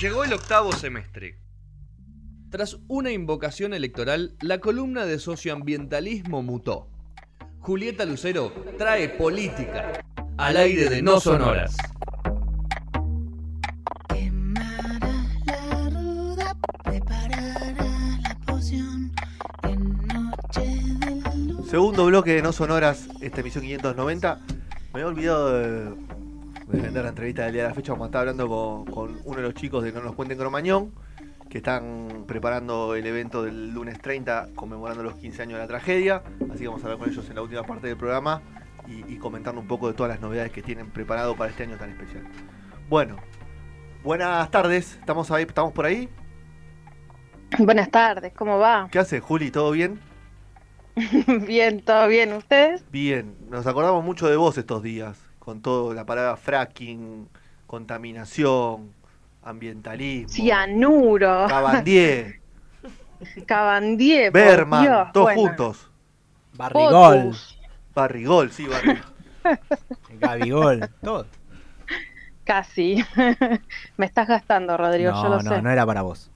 Llegó 0.00 0.24
el 0.24 0.32
octavo 0.32 0.72
semestre. 0.72 1.38
Tras 2.50 2.78
una 2.88 3.10
invocación 3.10 3.74
electoral, 3.74 4.36
la 4.40 4.58
columna 4.58 5.06
de 5.06 5.18
socioambientalismo 5.18 6.42
mutó. 6.42 6.88
Julieta 7.60 8.04
Lucero 8.04 8.52
trae 8.76 9.08
política 9.08 10.04
al 10.36 10.56
aire 10.56 10.88
de 10.90 11.00
No 11.00 11.18
Sonoras. 11.20 11.76
Segundo 21.70 22.06
bloque 22.06 22.34
de 22.34 22.42
No 22.42 22.52
Sonoras, 22.52 23.08
esta 23.20 23.40
emisión 23.40 23.64
590. 23.64 24.53
Me 24.94 25.00
he 25.00 25.04
olvidado 25.04 25.52
de, 25.52 25.84
de 26.68 26.80
vender 26.80 27.02
la 27.02 27.08
entrevista 27.08 27.42
del 27.42 27.54
día 27.54 27.62
de 27.64 27.68
la 27.70 27.74
fecha, 27.74 27.92
como 27.92 28.06
estaba 28.06 28.20
hablando 28.20 28.48
con, 28.48 28.84
con 28.84 29.20
uno 29.24 29.36
de 29.38 29.42
los 29.42 29.54
chicos 29.54 29.82
de 29.82 29.90
No 29.90 30.00
nos 30.00 30.14
cuenten 30.14 30.38
Cromañón, 30.38 30.92
que 31.50 31.58
están 31.58 32.24
preparando 32.28 32.94
el 32.94 33.04
evento 33.04 33.42
del 33.42 33.74
lunes 33.74 34.00
30, 34.00 34.50
conmemorando 34.54 35.02
los 35.02 35.16
15 35.16 35.42
años 35.42 35.54
de 35.54 35.58
la 35.58 35.66
tragedia. 35.66 36.22
Así 36.48 36.60
que 36.60 36.68
vamos 36.68 36.84
a 36.84 36.86
hablar 36.86 37.00
con 37.00 37.10
ellos 37.10 37.28
en 37.28 37.34
la 37.34 37.42
última 37.42 37.64
parte 37.64 37.88
del 37.88 37.96
programa 37.96 38.40
y, 38.86 39.12
y 39.12 39.18
comentando 39.18 39.60
un 39.60 39.66
poco 39.66 39.88
de 39.88 39.94
todas 39.94 40.10
las 40.10 40.20
novedades 40.20 40.52
que 40.52 40.62
tienen 40.62 40.88
preparado 40.92 41.34
para 41.34 41.50
este 41.50 41.64
año 41.64 41.76
tan 41.76 41.90
especial. 41.90 42.22
Bueno, 42.88 43.16
buenas 44.04 44.48
tardes, 44.52 44.94
¿estamos, 45.00 45.28
ahí, 45.32 45.42
estamos 45.42 45.72
por 45.72 45.86
ahí? 45.86 46.08
Buenas 47.58 47.90
tardes, 47.90 48.32
¿cómo 48.32 48.60
va? 48.60 48.86
¿Qué 48.92 49.00
hace, 49.00 49.18
Juli? 49.18 49.50
¿Todo 49.50 49.72
bien? 49.72 49.98
bien, 51.46 51.82
todo 51.82 52.06
bien, 52.08 52.32
¿ustedes? 52.32 52.84
Bien, 52.90 53.36
nos 53.50 53.66
acordamos 53.66 54.04
mucho 54.04 54.28
de 54.28 54.36
vos 54.36 54.56
estos 54.58 54.82
días, 54.82 55.18
con 55.38 55.60
todo 55.60 55.92
la 55.94 56.04
palabra 56.06 56.36
fracking, 56.36 57.28
contaminación, 57.66 58.92
ambientalismo, 59.42 60.28
Cianuro, 60.28 61.46
Cabandier, 61.48 62.40
Cabandier, 63.46 64.32
por 64.32 64.40
Berman, 64.40 64.82
Dios, 64.82 65.12
todos 65.12 65.34
bueno, 65.34 65.40
juntos. 65.42 65.90
Barrigol, 66.52 67.16
Potus, 67.18 67.58
Barrigol, 67.94 68.50
sí, 68.52 68.66
Barrigol. 68.66 69.02
Gabigol, 70.20 70.88
todo. 71.02 71.26
Casi. 72.44 73.02
Me 73.96 74.06
estás 74.06 74.28
gastando, 74.28 74.76
Rodrigo, 74.76 75.12
yo 75.12 75.22
No, 75.22 75.28
lo 75.28 75.42
no, 75.42 75.54
sé. 75.54 75.62
no 75.62 75.70
era 75.70 75.84
para 75.86 76.02
vos. 76.02 76.30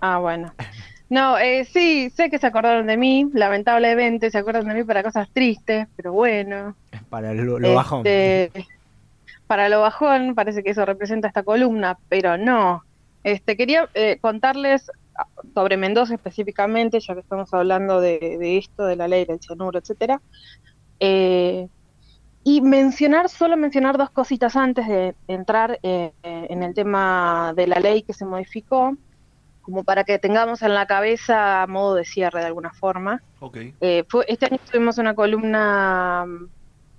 Ah, 0.00 0.18
bueno. 0.18 0.52
No, 1.14 1.38
eh, 1.38 1.64
sí, 1.64 2.10
sé 2.10 2.28
que 2.28 2.38
se 2.38 2.48
acordaron 2.48 2.88
de 2.88 2.96
mí, 2.96 3.30
lamentablemente 3.32 4.32
se 4.32 4.38
acuerdan 4.38 4.66
de 4.66 4.74
mí 4.74 4.82
para 4.82 5.04
cosas 5.04 5.30
tristes, 5.32 5.86
pero 5.94 6.12
bueno. 6.12 6.74
Para 7.08 7.32
lo, 7.32 7.60
lo 7.60 7.72
bajón. 7.72 8.04
Este, 8.04 8.66
Para 9.46 9.68
lo 9.68 9.80
bajón, 9.80 10.34
parece 10.34 10.64
que 10.64 10.70
eso 10.70 10.84
representa 10.84 11.28
esta 11.28 11.44
columna, 11.44 11.96
pero 12.08 12.36
no. 12.36 12.82
Este, 13.22 13.56
quería 13.56 13.88
eh, 13.94 14.18
contarles 14.20 14.90
sobre 15.54 15.76
Mendoza 15.76 16.14
específicamente, 16.14 16.98
ya 16.98 17.14
que 17.14 17.20
estamos 17.20 17.54
hablando 17.54 18.00
de, 18.00 18.18
de 18.18 18.58
esto, 18.58 18.84
de 18.84 18.96
la 18.96 19.06
ley 19.06 19.24
del 19.24 19.38
cianuro, 19.38 19.78
etcétera. 19.78 20.20
Eh, 20.98 21.68
y 22.42 22.60
mencionar, 22.60 23.28
solo 23.28 23.56
mencionar 23.56 23.98
dos 23.98 24.10
cositas 24.10 24.56
antes 24.56 24.88
de 24.88 25.14
entrar 25.28 25.78
eh, 25.84 26.10
en 26.24 26.64
el 26.64 26.74
tema 26.74 27.52
de 27.54 27.68
la 27.68 27.78
ley 27.78 28.02
que 28.02 28.14
se 28.14 28.24
modificó, 28.24 28.96
como 29.64 29.84
para 29.84 30.04
que 30.04 30.18
tengamos 30.18 30.62
en 30.62 30.74
la 30.74 30.86
cabeza 30.86 31.62
a 31.62 31.66
modo 31.66 31.94
de 31.96 32.04
cierre 32.04 32.40
de 32.40 32.46
alguna 32.46 32.72
forma. 32.72 33.22
Ok, 33.40 33.58
Eh, 33.80 34.04
fue, 34.08 34.24
este 34.28 34.46
año 34.46 34.58
tuvimos 34.70 34.98
una 34.98 35.14
columna 35.14 36.24
mm, 36.26 36.48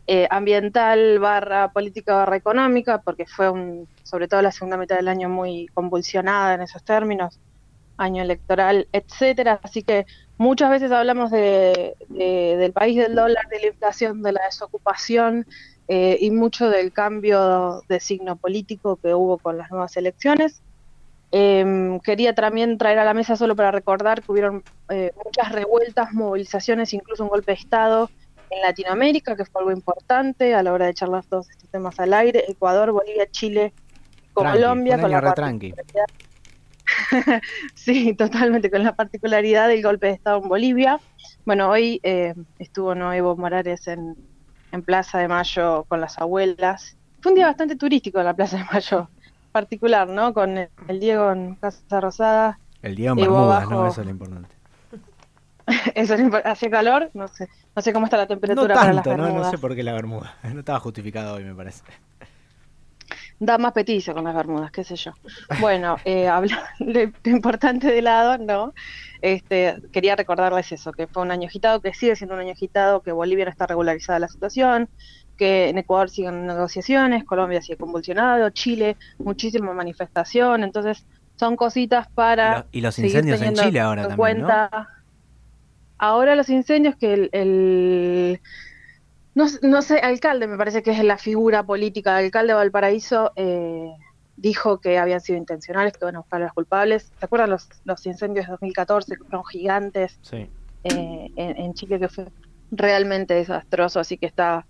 eh, 0.08 0.28
ambiental 0.30 1.20
barra 1.20 1.70
política 1.72 2.16
barra 2.16 2.36
económica, 2.38 3.02
porque 3.04 3.26
fue 3.28 3.50
un, 3.50 3.88
sobre 4.04 4.28
todo 4.28 4.42
la 4.42 4.52
segunda 4.52 4.78
mitad 4.78 4.98
del 4.98 5.08
año 5.08 5.30
muy 5.30 5.68
convulsionada 5.74 6.56
en 6.56 6.62
esos 6.62 6.84
términos, 6.84 7.40
año 7.98 8.22
electoral, 8.24 8.88
etcétera. 8.92 9.60
Así 9.64 9.84
que 9.84 10.06
muchas 10.38 10.70
veces 10.72 10.92
hablamos 10.92 11.32
de, 11.32 11.96
de- 12.10 12.58
del 12.58 12.74
país 12.74 12.98
del 12.98 13.16
dólar, 13.16 13.46
de 13.52 13.60
la 13.62 13.68
inflación, 13.68 14.22
de 14.22 14.34
la 14.34 14.42
desocupación 14.46 15.46
eh, 15.88 16.18
y 16.20 16.32
mucho 16.32 16.70
del 16.70 16.92
cambio 16.94 17.84
de 17.88 18.00
signo 18.00 18.38
político 18.38 18.98
que 18.98 19.14
hubo 19.16 19.40
con 19.40 19.58
las 19.58 19.72
nuevas 19.72 19.96
elecciones. 19.98 20.62
Em, 21.32 22.00
quería 22.00 22.34
también 22.34 22.78
traer 22.78 23.00
a 23.00 23.06
la 23.06 23.14
mesa 23.14 23.36
solo 23.36 23.56
para 23.56 23.72
recordar 23.72 24.24
que 24.24 24.32
hubieron 24.32 24.64
eh, 24.90 25.12
muchas 25.24 25.52
revueltas, 25.52 26.14
movilizaciones, 26.14 26.94
incluso 26.94 27.24
un 27.24 27.30
golpe 27.30 27.52
de 27.52 27.58
Estado 27.58 28.10
en 28.50 28.62
Latinoamérica, 28.62 29.36
que 29.36 29.46
fue 29.46 29.62
algo 29.62 29.72
importante 29.72 30.54
a 30.54 30.64
la 30.64 30.72
hora 30.72 30.86
de 30.86 30.94
charlar 30.94 31.26
todos 31.26 31.50
estos 31.50 31.70
temas 31.70 32.00
al 32.00 32.14
aire. 32.14 32.46
Ecuador, 32.48 32.92
Bolivia, 32.92 33.28
Chile, 33.32 33.74
Tranqui, 34.34 34.60
Colombia, 34.60 35.00
con 35.02 35.12
la 35.12 35.22
particularidad- 35.74 36.06
sí, 37.76 38.14
totalmente, 38.16 38.70
con 38.70 38.84
la 38.84 38.96
particularidad 38.96 39.68
del 39.68 39.82
golpe 39.82 40.08
de 40.08 40.14
Estado 40.14 40.42
en 40.42 40.48
Bolivia. 40.48 41.02
Bueno, 41.46 41.70
hoy 41.70 42.00
eh, 42.04 42.34
estuvo 42.60 42.94
no 42.96 43.12
Evo 43.14 43.36
Morales 43.36 43.88
en, 43.88 44.16
en 44.72 44.84
Plaza 44.84 45.20
de 45.20 45.28
Mayo 45.28 45.86
con 45.88 46.02
las 46.02 46.20
abuelas. 46.20 46.98
Fue 47.22 47.32
un 47.32 47.36
día 47.38 47.48
bastante 47.48 47.76
turístico 47.76 48.20
en 48.20 48.26
la 48.26 48.36
Plaza 48.36 48.58
de 48.58 48.66
Mayo, 48.72 49.10
particular, 49.60 50.10
¿no? 50.10 50.34
Con 50.34 50.58
el, 50.58 50.70
el 50.90 51.00
Diego 51.00 51.32
en 51.32 51.56
Casa 51.56 52.02
Rosada. 52.02 52.60
El 52.82 52.96
Diego 52.96 53.14
en 53.14 53.22
Bermudas, 53.22 53.70
¿no? 53.70 53.88
Eso 53.88 54.02
es 54.02 54.06
lo 54.08 54.12
importante. 54.12 54.50
Eso 55.96 56.18
no 56.18 56.24
impo- 56.30 56.42
¿Hace 56.44 56.70
calor? 56.70 57.10
No 57.14 57.30
sé. 57.30 57.48
No 57.74 57.82
sé 57.82 57.94
cómo 57.94 58.06
está 58.06 58.18
la 58.18 58.24
No 58.24 58.28
temperatura 58.28 58.76
para 58.76 58.92
las 58.94 59.04
tanto, 59.04 59.12
¿no? 59.18 59.24
No 59.24 59.24
bermudas. 59.30 59.52
sé 59.52 59.58
por 59.58 59.74
qué 59.74 59.82
la 59.84 59.94
Bermuda. 59.94 60.36
No 60.54 60.60
estaba 60.60 60.80
justificado 60.82 61.36
hoy, 61.36 61.46
me 61.46 61.56
parece. 61.56 61.84
Da 63.40 63.58
más 63.58 63.72
petizo 63.74 64.14
con 64.14 64.24
las 64.26 64.36
bermudas, 64.36 64.72
qué 64.72 64.84
sé 64.84 64.96
yo. 64.98 65.12
Bueno, 65.60 65.98
eh, 66.06 66.28
hablando 66.28 66.66
de 66.80 67.14
lo 67.24 67.32
importante 67.32 67.88
de 67.92 68.02
lado, 68.02 68.38
¿no? 68.38 68.74
Este, 69.22 69.76
quería 69.94 70.16
recordarles 70.18 70.72
eso, 70.74 70.92
que 70.92 71.08
fue 71.08 71.24
un 71.24 71.32
año 71.32 71.48
agitado, 71.48 71.80
que 71.82 71.94
sigue 71.94 72.16
siendo 72.16 72.36
un 72.36 72.42
año 72.42 72.52
agitado, 72.52 73.02
que 73.02 73.12
Bolivia 73.12 73.46
no 73.46 73.52
está 73.52 73.68
regularizada 73.68 74.20
la 74.20 74.28
situación, 74.28 74.90
que 75.36 75.70
en 75.70 75.78
Ecuador 75.78 76.10
siguen 76.10 76.46
negociaciones, 76.48 77.24
Colombia 77.24 77.62
sigue 77.62 77.78
convulsionado, 77.78 78.50
Chile, 78.52 78.98
muchísima 79.20 79.74
manifestación, 79.74 80.64
entonces 80.64 81.06
son 81.38 81.56
cositas 81.56 82.08
para 82.14 82.66
Y 82.72 82.82
los- 82.82 82.98
incendios 83.00 83.42
en 83.42 83.54
Chile 83.56 83.80
ahora 83.80 84.04
en 84.04 84.10
también, 84.10 84.40
¿no? 84.42 84.48
cuenta. 84.48 84.90
Ahora 85.98 86.36
los 86.36 86.50
incendios 86.50 86.96
que 86.98 87.14
el, 87.14 87.30
el- 87.32 88.42
no, 89.34 89.46
no 89.62 89.82
sé, 89.82 90.00
alcalde 90.00 90.48
me 90.48 90.58
parece 90.58 90.82
que 90.84 90.92
es 90.92 91.04
la 91.04 91.18
figura 91.18 91.64
política, 91.64 92.18
el 92.20 92.26
alcalde 92.26 92.54
de 92.54 92.58
Valparaíso 92.58 93.32
eh, 93.36 93.92
dijo 94.38 94.80
que 94.80 94.98
habían 94.98 95.20
sido 95.22 95.38
intencionales, 95.38 95.94
que 95.98 96.06
van 96.06 96.16
a 96.16 96.20
buscar 96.20 96.42
a 96.42 96.46
los 96.46 96.54
culpables. 96.54 97.12
¿Se 97.20 97.26
acuerdan 97.26 97.50
los, 97.50 97.68
los 97.86 98.06
incendios 98.06 98.46
de 98.46 98.52
2014 98.52 99.16
que 99.16 99.24
fueron 99.24 99.44
gigantes 99.46 100.18
Sí. 100.22 100.50
eh, 100.84 101.32
en, 101.36 101.58
en 101.58 101.74
Chile 101.74 102.00
que 102.00 102.08
fue 102.10 102.28
realmente 102.72 103.34
desastroso, 103.34 104.00
así 104.00 104.18
que 104.18 104.26
está 104.26 104.66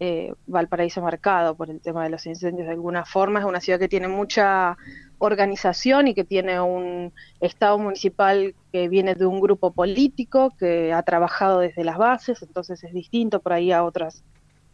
eh, 0.00 0.32
Valparaíso 0.46 1.02
marcado 1.02 1.54
por 1.54 1.70
el 1.70 1.80
tema 1.80 2.02
de 2.02 2.10
los 2.10 2.26
incendios 2.26 2.66
de 2.66 2.72
alguna 2.72 3.04
forma. 3.04 3.40
Es 3.40 3.44
una 3.44 3.60
ciudad 3.60 3.78
que 3.78 3.88
tiene 3.88 4.08
mucha 4.08 4.76
organización 5.18 6.08
y 6.08 6.14
que 6.14 6.24
tiene 6.24 6.58
un 6.60 7.12
estado 7.40 7.78
municipal 7.78 8.54
que 8.72 8.88
viene 8.88 9.14
de 9.14 9.26
un 9.26 9.40
grupo 9.40 9.72
político 9.72 10.54
que 10.58 10.92
ha 10.94 11.02
trabajado 11.02 11.60
desde 11.60 11.84
las 11.84 11.98
bases, 11.98 12.42
entonces 12.42 12.82
es 12.82 12.94
distinto 12.94 13.40
por 13.40 13.52
ahí 13.52 13.70
a 13.72 13.84
otras 13.84 14.24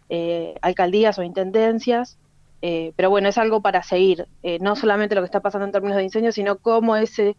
eh, 0.08 0.54
alcaldías 0.62 1.18
o 1.18 1.24
intendencias. 1.24 2.16
Eh, 2.62 2.92
pero 2.96 3.10
bueno, 3.10 3.28
es 3.28 3.36
algo 3.36 3.60
para 3.60 3.82
seguir, 3.82 4.28
eh, 4.42 4.58
no 4.60 4.76
solamente 4.76 5.14
lo 5.14 5.20
que 5.20 5.26
está 5.26 5.40
pasando 5.40 5.66
en 5.66 5.72
términos 5.72 5.96
de 5.96 6.04
incendios, 6.04 6.36
sino 6.36 6.56
cómo 6.56 6.96
ese 6.96 7.36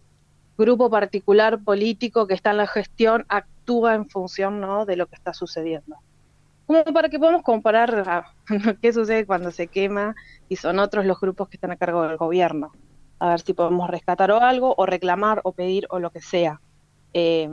grupo 0.58 0.90
particular 0.90 1.64
político 1.64 2.28
que 2.28 2.34
está 2.34 2.52
en 2.52 2.58
la 2.58 2.68
gestión 2.68 3.26
actúa 3.30 3.96
en 3.96 4.10
función 4.10 4.60
¿no? 4.60 4.86
de 4.86 4.96
lo 4.96 5.08
que 5.08 5.16
está 5.16 5.34
sucediendo. 5.34 5.96
Como 6.68 6.84
para 6.84 7.10
que 7.10 7.18
podamos 7.18 7.44
comparar 7.44 8.04
a 8.08 8.34
qué 8.82 8.94
sucede 8.94 9.26
cuando 9.26 9.52
se 9.52 9.68
quema 9.68 10.16
y 10.50 10.58
son 10.58 10.80
otros 10.80 11.06
los 11.06 11.20
grupos 11.20 11.48
que 11.48 11.58
están 11.58 11.72
a 11.72 11.78
cargo 11.78 12.04
del 12.04 12.18
gobierno. 12.18 12.72
A 13.20 13.30
ver 13.30 13.40
si 13.40 13.54
podemos 13.54 13.90
rescatar 13.90 14.30
o 14.32 14.42
algo, 14.42 14.76
o 14.78 14.86
reclamar, 14.86 15.42
o 15.44 15.54
pedir, 15.54 15.88
o 15.90 16.00
lo 16.00 16.12
que 16.12 16.22
sea. 16.22 16.60
Eh, 17.14 17.50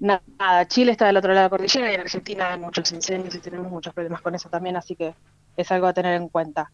nada, 0.00 0.66
Chile 0.66 0.92
está 0.92 1.06
del 1.06 1.18
otro 1.18 1.32
lado 1.32 1.42
de 1.42 1.46
la 1.46 1.50
cordillera 1.50 1.92
y 1.92 1.94
en 1.94 2.00
Argentina 2.00 2.52
hay 2.52 2.58
muchos 2.58 2.90
incendios 2.90 3.34
y 3.34 3.38
tenemos 3.38 3.70
muchos 3.70 3.92
problemas 3.94 4.22
con 4.22 4.34
eso 4.34 4.48
también, 4.48 4.76
así 4.76 4.96
que 4.96 5.14
es 5.56 5.70
algo 5.70 5.86
a 5.86 5.92
tener 5.92 6.14
en 6.14 6.28
cuenta. 6.28 6.72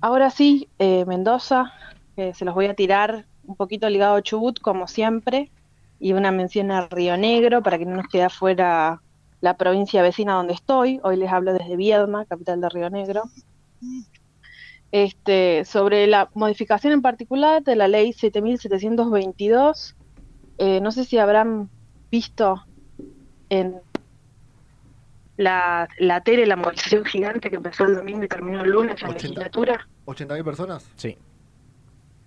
Ahora 0.00 0.30
sí, 0.30 0.68
eh, 0.78 1.04
Mendoza, 1.04 1.72
que 2.16 2.32
se 2.32 2.44
los 2.44 2.54
voy 2.54 2.66
a 2.66 2.74
tirar 2.74 3.26
un 3.46 3.56
poquito 3.56 3.88
ligado 3.88 4.16
a 4.16 4.22
Chubut, 4.22 4.60
como 4.60 4.86
siempre, 4.86 5.50
y 5.98 6.12
una 6.12 6.30
mención 6.30 6.70
a 6.70 6.86
Río 6.86 7.16
Negro, 7.16 7.62
para 7.62 7.78
que 7.78 7.86
no 7.86 7.96
nos 7.96 8.08
quede 8.08 8.24
afuera 8.24 9.00
la 9.44 9.58
provincia 9.58 10.00
vecina 10.00 10.32
donde 10.32 10.54
estoy. 10.54 11.00
Hoy 11.02 11.16
les 11.18 11.30
hablo 11.30 11.52
desde 11.52 11.76
Viedma, 11.76 12.24
capital 12.24 12.62
de 12.62 12.68
Río 12.70 12.88
Negro. 12.88 13.24
Este, 14.90 15.66
sobre 15.66 16.06
la 16.06 16.30
modificación 16.34 16.94
en 16.94 17.02
particular 17.02 17.62
de 17.62 17.76
la 17.76 17.86
ley 17.86 18.14
7722, 18.14 19.96
eh, 20.56 20.80
no 20.80 20.90
sé 20.92 21.04
si 21.04 21.18
habrán 21.18 21.68
visto 22.10 22.64
en 23.50 23.82
la, 25.36 25.88
la 25.98 26.22
tele, 26.22 26.46
la 26.46 26.56
movilización 26.56 27.04
gigante 27.04 27.50
que 27.50 27.56
empezó 27.56 27.84
el 27.84 27.96
domingo 27.96 28.24
y 28.24 28.28
terminó 28.28 28.62
el 28.64 28.70
lunes 28.70 28.96
en 29.02 29.08
la 29.08 29.14
80. 29.16 29.28
legislatura. 29.28 29.88
¿80.000 30.06 30.42
personas? 30.44 30.88
Sí. 30.96 31.18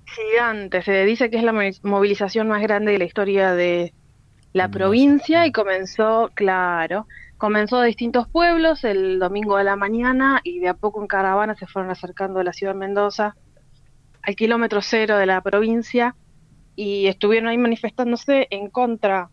Gigante, 0.06 0.84
se 0.84 1.04
dice 1.04 1.32
que 1.32 1.38
es 1.38 1.44
la 1.44 1.52
mo- 1.54 1.62
movilización 1.82 2.48
más 2.48 2.62
grande 2.62 2.92
de 2.92 3.00
la 3.00 3.06
historia 3.06 3.54
de 3.54 3.92
la 4.54 4.70
provincia 4.70 5.46
y 5.46 5.52
comenzó, 5.52 6.32
claro, 6.34 7.08
comenzó 7.38 7.80
de 7.80 7.88
distintos 7.88 8.28
pueblos 8.28 8.84
el 8.84 9.20
domingo 9.20 9.58
de 9.58 9.64
la 9.64 9.76
mañana 9.76 10.42
y 10.44 10.60
de 10.60 10.70
a 10.70 10.74
poco 10.74 11.02
en 11.02 11.08
caravana 11.08 11.56
se 11.56 11.68
fueron 11.68 11.92
acercando 11.92 12.40
a 12.40 12.44
la 12.44 12.54
ciudad 12.54 12.74
de 12.74 12.80
Mendoza, 12.80 13.36
al 14.24 14.36
kilómetro 14.36 14.82
cero 14.82 15.18
de 15.18 15.26
la 15.26 15.42
provincia, 15.42 16.16
y 16.76 17.08
estuvieron 17.08 17.50
ahí 17.50 17.58
manifestándose 17.58 18.48
en 18.50 18.70
contra 18.70 19.30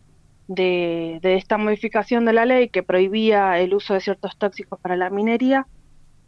de, 0.47 1.19
de 1.21 1.35
esta 1.35 1.57
modificación 1.57 2.25
de 2.25 2.33
la 2.33 2.45
ley 2.45 2.69
que 2.69 2.83
prohibía 2.83 3.59
el 3.59 3.73
uso 3.73 3.93
de 3.93 4.01
ciertos 4.01 4.37
tóxicos 4.37 4.79
para 4.79 4.95
la 4.95 5.09
minería. 5.09 5.67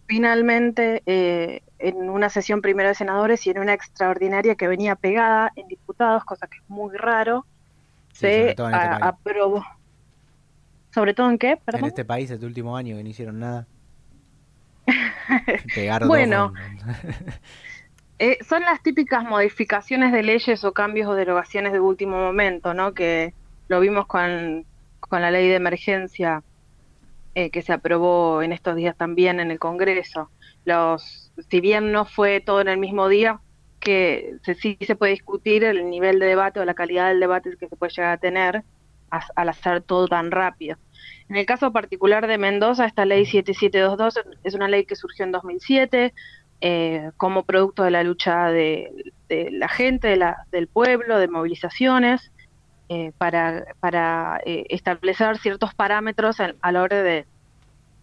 Finalmente, 0.08 1.04
eh, 1.06 1.64
en 1.80 2.10
una 2.10 2.30
sesión 2.30 2.62
primero 2.62 2.90
de 2.90 2.96
senadores 2.96 3.46
y 3.46 3.50
en 3.50 3.60
una 3.60 3.74
extraordinaria 3.74 4.56
que 4.56 4.68
venía 4.68 4.96
pegada 4.96 5.52
en 5.56 5.68
diputados, 5.68 6.24
cosa 6.24 6.48
que 6.48 6.58
es 6.58 6.70
muy 6.70 6.96
raro, 6.96 7.46
se 8.18 8.40
sobre 8.40 8.56
todo 8.56 8.70
en 8.70 8.76
este 8.76 8.88
aprobó. 9.02 9.66
¿Sobre 10.94 11.14
todo 11.14 11.30
en 11.30 11.38
qué? 11.38 11.52
En 11.52 11.58
Perdón. 11.60 11.86
este 11.86 12.06
país, 12.06 12.32
este 12.32 12.46
último 12.46 12.76
año, 12.76 12.98
que 12.98 13.04
no 13.04 13.10
hicieron 13.10 13.40
nada. 13.40 13.68
Pegaron 15.76 16.08
Bueno. 16.08 16.54
Eh, 18.20 18.40
son 18.44 18.64
las 18.64 18.82
típicas 18.82 19.24
modificaciones 19.24 20.12
de 20.12 20.24
leyes 20.24 20.64
o 20.64 20.74
cambios 20.74 21.08
o 21.08 21.14
derogaciones 21.14 21.72
de 21.72 21.80
último 21.80 22.18
momento, 22.18 22.74
¿no? 22.74 22.96
Que 22.96 23.36
lo 23.68 23.80
vimos 23.80 24.08
con, 24.08 24.66
con 25.00 25.22
la 25.22 25.30
ley 25.30 25.48
de 25.48 25.54
emergencia 25.54 26.42
eh, 27.36 27.52
que 27.52 27.62
se 27.62 27.74
aprobó 27.74 28.42
en 28.42 28.54
estos 28.54 28.76
días 28.76 28.98
también 28.98 29.40
en 29.40 29.52
el 29.52 29.60
Congreso. 29.60 30.32
Los, 30.66 31.32
si 31.48 31.62
bien 31.62 31.92
no 31.92 32.06
fue 32.06 32.42
todo 32.42 32.60
en 32.60 32.70
el 32.70 32.80
mismo 32.80 33.08
día, 33.08 33.40
que 33.88 34.36
se, 34.44 34.56
sí 34.56 34.78
se 34.86 34.96
puede 34.98 35.14
discutir 35.14 35.64
el 35.64 35.90
nivel 35.90 36.20
de 36.20 36.26
debate 36.28 36.60
o 36.60 36.66
la 36.66 36.74
calidad 36.74 37.08
del 37.10 37.22
debate 37.22 37.56
que 37.58 37.70
se 37.70 37.76
puede 37.78 37.94
llegar 37.96 38.14
a 38.14 38.18
tener 38.18 38.64
al 39.10 39.50
hacer 39.50 39.82
todo 39.84 40.08
tan 40.10 40.32
rápido. 40.32 40.78
En 41.30 41.38
el 41.38 41.46
caso 41.46 41.72
particular 41.72 42.28
de 42.28 42.38
Mendoza, 42.38 42.86
esta 42.86 43.06
ley 43.06 43.26
7722 43.26 44.20
es 44.44 44.54
una 44.56 44.68
ley 44.68 44.86
que 44.86 44.98
surgió 44.98 45.24
en 45.26 45.32
2007 45.32 46.14
eh, 46.62 47.12
como 47.18 47.46
producto 47.46 47.84
de 47.84 47.92
la 47.92 48.04
lucha 48.04 48.48
de, 48.52 48.92
la 49.30 49.70
gente, 49.70 50.10
de 50.10 50.18
la- 50.18 50.38
del 50.52 50.68
pueblo, 50.68 51.20
de 51.20 51.30
movilizaciones, 51.30 52.32
eh, 52.90 53.12
para, 53.18 53.64
eh, 54.46 54.66
establecer 54.70 55.38
ciertos 55.38 55.74
parámetros 55.76 56.38
a 56.40 56.72
la 56.72 56.82
hora 56.82 57.04
de 57.04 57.28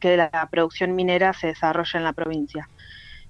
que 0.00 0.16
la 0.16 0.48
producción 0.50 0.94
minera 0.94 1.32
se 1.34 1.48
desarrolle 1.48 1.98
en 1.98 2.04
la 2.04 2.12
provincia. 2.14 2.70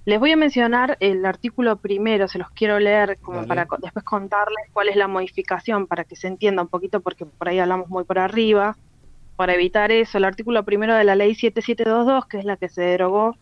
Les 0.07 0.21
voy 0.21 0.33
a 0.33 0.37
mencionar 0.37 0.99
el 1.01 1.25
artículo 1.25 1.77
primero, 1.77 2.29
se 2.29 2.39
los 2.39 2.51
quiero 2.51 2.79
leer 2.79 3.19
como 3.23 3.39
Dale. 3.39 3.49
para 3.49 3.67
después 3.81 4.05
contarles 4.05 4.67
cuál 4.73 4.89
es 4.89 4.97
la 4.97 5.09
modificación 5.09 5.87
para 5.87 6.05
que 6.05 6.15
se 6.15 6.29
entienda 6.29 6.63
un 6.63 6.69
poquito 6.69 7.01
porque 7.01 7.25
por 7.25 7.49
ahí 7.49 7.59
hablamos 7.59 7.89
muy 7.89 8.05
por 8.05 8.19
arriba. 8.19 8.77
Para 9.37 9.55
evitar 9.55 9.91
eso, 9.91 10.19
el 10.19 10.25
artículo 10.25 10.63
primero 10.65 10.95
de 10.95 11.05
la 11.05 11.17
ley 11.17 11.35
7722, 11.35 12.27
que 12.27 12.39
es 12.39 12.45
la 12.45 12.57
que 12.59 12.69
se 12.69 12.83
derogó 12.83 13.35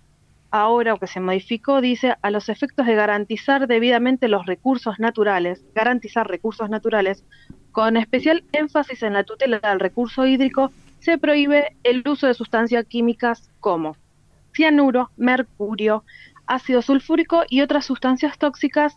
ahora 0.53 0.95
o 0.95 0.99
que 0.99 1.09
se 1.09 1.19
modificó, 1.19 1.81
dice 1.81 2.15
a 2.23 2.31
los 2.31 2.49
efectos 2.49 2.87
de 2.87 2.95
garantizar 2.95 3.67
debidamente 3.67 4.29
los 4.29 4.47
recursos 4.47 5.01
naturales, 5.01 5.65
garantizar 5.75 6.29
recursos 6.29 6.71
naturales, 6.71 7.25
con 7.73 7.97
especial 7.97 8.45
énfasis 8.53 9.03
en 9.03 9.15
la 9.15 9.25
tutela 9.25 9.59
del 9.59 9.81
recurso 9.81 10.27
hídrico, 10.27 10.71
se 11.01 11.19
prohíbe 11.19 11.75
el 11.83 12.07
uso 12.07 12.29
de 12.29 12.35
sustancias 12.35 12.85
químicas 12.85 13.51
como 13.59 13.97
cianuro, 14.55 15.11
mercurio, 15.17 16.05
ácido 16.55 16.83
sulfúrico 16.83 17.45
y 17.49 17.61
otras 17.63 17.85
sustancias 17.87 18.39
tóxicas 18.39 18.95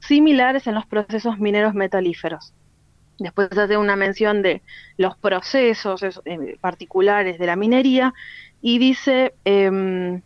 similares 0.00 0.66
en 0.66 0.74
los 0.74 0.86
procesos 0.86 1.38
mineros 1.38 1.74
metalíferos. 1.74 2.54
Después 3.18 3.50
hace 3.58 3.78
una 3.78 3.96
mención 3.96 4.42
de 4.42 4.62
los 4.98 5.16
procesos 5.18 6.02
es- 6.02 6.20
eh, 6.26 6.58
particulares 6.60 7.38
de 7.38 7.46
la 7.46 7.56
minería 7.56 8.12
y 8.60 8.78
dice 8.78 9.36
em, 9.44 10.22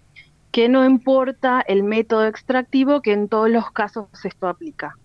que 0.53 0.69
no 0.69 0.85
importa 0.87 1.63
el 1.67 1.85
método 1.85 2.27
extractivo, 2.27 3.03
que 3.03 3.13
en 3.13 3.29
todos 3.29 3.51
los 3.51 3.71
casos 3.73 4.09
esto 4.25 4.49
aplica. 4.49 4.99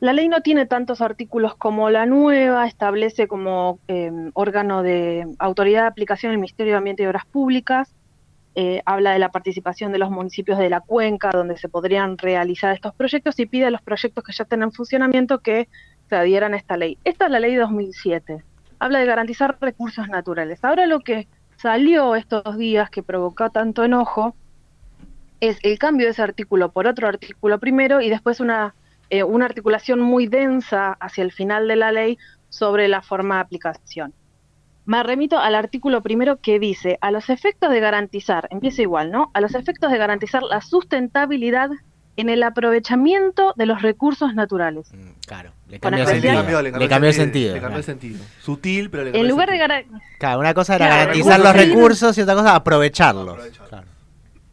La 0.00 0.12
ley 0.12 0.28
no 0.28 0.42
tiene 0.42 0.66
tantos 0.66 1.00
artículos 1.00 1.56
como 1.56 1.90
la 1.90 2.06
nueva, 2.06 2.66
establece 2.66 3.28
como 3.28 3.80
eh, 3.88 4.10
órgano 4.34 4.82
de 4.82 5.26
autoridad 5.38 5.82
de 5.82 5.88
aplicación 5.88 6.32
el 6.32 6.38
Ministerio 6.38 6.74
de 6.74 6.78
Ambiente 6.78 7.02
y 7.02 7.06
Obras 7.06 7.24
Públicas, 7.30 7.94
eh, 8.58 8.80
habla 8.86 9.12
de 9.12 9.18
la 9.18 9.28
participación 9.28 9.92
de 9.92 9.98
los 9.98 10.10
municipios 10.10 10.58
de 10.58 10.70
la 10.70 10.80
cuenca 10.80 11.30
donde 11.30 11.58
se 11.58 11.68
podrían 11.68 12.16
realizar 12.16 12.72
estos 12.72 12.94
proyectos 12.94 13.38
y 13.38 13.44
pide 13.44 13.66
a 13.66 13.70
los 13.70 13.82
proyectos 13.82 14.24
que 14.24 14.32
ya 14.32 14.44
estén 14.44 14.62
en 14.62 14.72
funcionamiento 14.72 15.40
que 15.40 15.68
se 16.08 16.16
adhieran 16.16 16.54
a 16.54 16.56
esta 16.56 16.78
ley. 16.78 16.96
Esta 17.04 17.26
es 17.26 17.30
la 17.30 17.38
ley 17.38 17.52
de 17.52 17.60
2007, 17.60 18.42
habla 18.78 19.00
de 19.00 19.04
garantizar 19.04 19.58
recursos 19.60 20.08
naturales. 20.08 20.64
Ahora 20.64 20.86
lo 20.86 21.00
que 21.00 21.28
salió 21.58 22.14
estos 22.16 22.56
días 22.56 22.88
que 22.88 23.02
provocó 23.02 23.50
tanto 23.50 23.84
enojo 23.84 24.34
es 25.40 25.58
el 25.62 25.78
cambio 25.78 26.06
de 26.06 26.12
ese 26.12 26.22
artículo 26.22 26.72
por 26.72 26.86
otro 26.86 27.08
artículo 27.08 27.60
primero 27.60 28.00
y 28.00 28.08
después 28.08 28.40
una, 28.40 28.74
eh, 29.10 29.22
una 29.22 29.44
articulación 29.44 30.00
muy 30.00 30.28
densa 30.28 30.96
hacia 30.98 31.24
el 31.24 31.30
final 31.30 31.68
de 31.68 31.76
la 31.76 31.92
ley 31.92 32.16
sobre 32.48 32.88
la 32.88 33.02
forma 33.02 33.34
de 33.34 33.40
aplicación. 33.42 34.14
Me 34.86 35.02
remito 35.02 35.38
al 35.38 35.54
artículo 35.56 36.00
primero 36.02 36.36
que 36.40 36.58
dice, 36.60 36.96
a 37.00 37.10
los 37.10 37.28
efectos 37.28 37.70
de 37.70 37.80
garantizar, 37.80 38.46
empieza 38.50 38.82
igual, 38.82 39.10
¿no? 39.10 39.30
A 39.34 39.40
los 39.40 39.54
efectos 39.54 39.90
de 39.90 39.98
garantizar 39.98 40.42
la 40.44 40.60
sustentabilidad 40.60 41.70
en 42.16 42.28
el 42.30 42.42
aprovechamiento 42.44 43.52
de 43.56 43.66
los 43.66 43.82
recursos 43.82 44.32
naturales. 44.34 44.88
Mm, 44.94 45.10
Claro, 45.26 45.50
le 45.68 45.80
cambió 45.80 46.02
el 46.04 46.08
sentido. 46.08 46.62
Le 46.62 46.70
Le 46.78 46.88
cambió 46.88 47.08
el 47.10 47.14
sentido. 47.14 47.54
Le 47.54 47.60
cambió 47.60 47.78
el 47.78 47.84
claro. 47.84 48.00
sentido. 48.00 48.24
Sutil, 48.40 48.88
pero 48.90 49.02
le 49.04 49.10
cambió 49.10 49.20
En 49.20 49.26
el 49.26 49.30
lugar 49.30 49.50
de 49.50 49.58
sentido. 49.58 49.98
gar- 49.98 50.02
Claro, 50.18 50.38
una 50.40 50.54
cosa 50.54 50.76
era 50.76 50.86
Claro, 50.86 51.00
garantizar 51.00 51.40
los 51.40 51.52
recursos 51.52 51.74
recursos 51.74 52.18
y 52.18 52.20
otra 52.22 52.34
cosa 52.36 52.54
aprovecharlos. 52.54 53.28
Aprovecharlos. 53.34 53.68
Claro. 53.68 53.86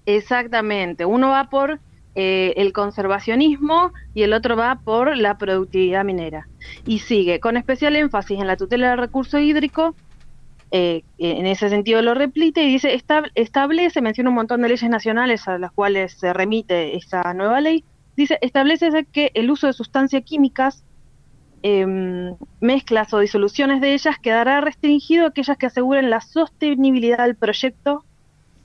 Exactamente, 0.06 1.06
uno 1.06 1.30
va 1.30 1.46
por 1.50 1.80
eh, 2.16 2.54
el 2.58 2.74
conservacionismo 2.74 3.92
y 4.14 4.24
el 4.24 4.34
otro 4.34 4.56
va 4.58 4.80
por 4.84 5.16
la 5.18 5.38
productividad 5.38 6.04
minera. 6.04 6.48
Y 6.86 7.00
sigue, 7.00 7.40
con 7.40 7.56
especial 7.58 7.96
énfasis 7.96 8.40
en 8.40 8.48
la 8.48 8.58
tutela 8.58 8.90
del 8.90 9.00
recurso 9.00 9.40
hídrico, 9.40 9.96
eh, 10.76 11.04
en 11.20 11.46
ese 11.46 11.70
sentido 11.70 12.02
lo 12.02 12.16
replite 12.16 12.64
y 12.64 12.72
dice, 12.72 12.98
estab- 12.98 13.32
establece, 13.36 14.02
menciona 14.02 14.32
un 14.32 14.36
montón 14.36 14.64
de 14.64 14.70
leyes 14.70 14.90
nacionales 14.90 15.48
a 15.48 15.60
las 15.60 15.72
cuales 15.72 16.18
se 16.18 16.34
remite 16.34 16.98
esta 16.98 17.32
nueva 17.36 17.62
ley, 17.62 17.86
dice, 18.16 18.40
establece 18.42 18.90
que 19.12 19.30
el 19.36 19.52
uso 19.52 19.68
de 19.68 19.74
sustancias 19.74 20.24
químicas, 20.26 20.84
em, 21.62 22.36
mezclas 22.60 23.14
o 23.14 23.20
disoluciones 23.20 23.82
de 23.82 23.94
ellas 23.94 24.16
quedará 24.20 24.62
restringido 24.62 25.26
a 25.26 25.30
aquellas 25.30 25.58
que 25.58 25.68
aseguren 25.68 26.10
la 26.10 26.22
sostenibilidad 26.22 27.20
del 27.20 27.38
proyecto 27.38 28.08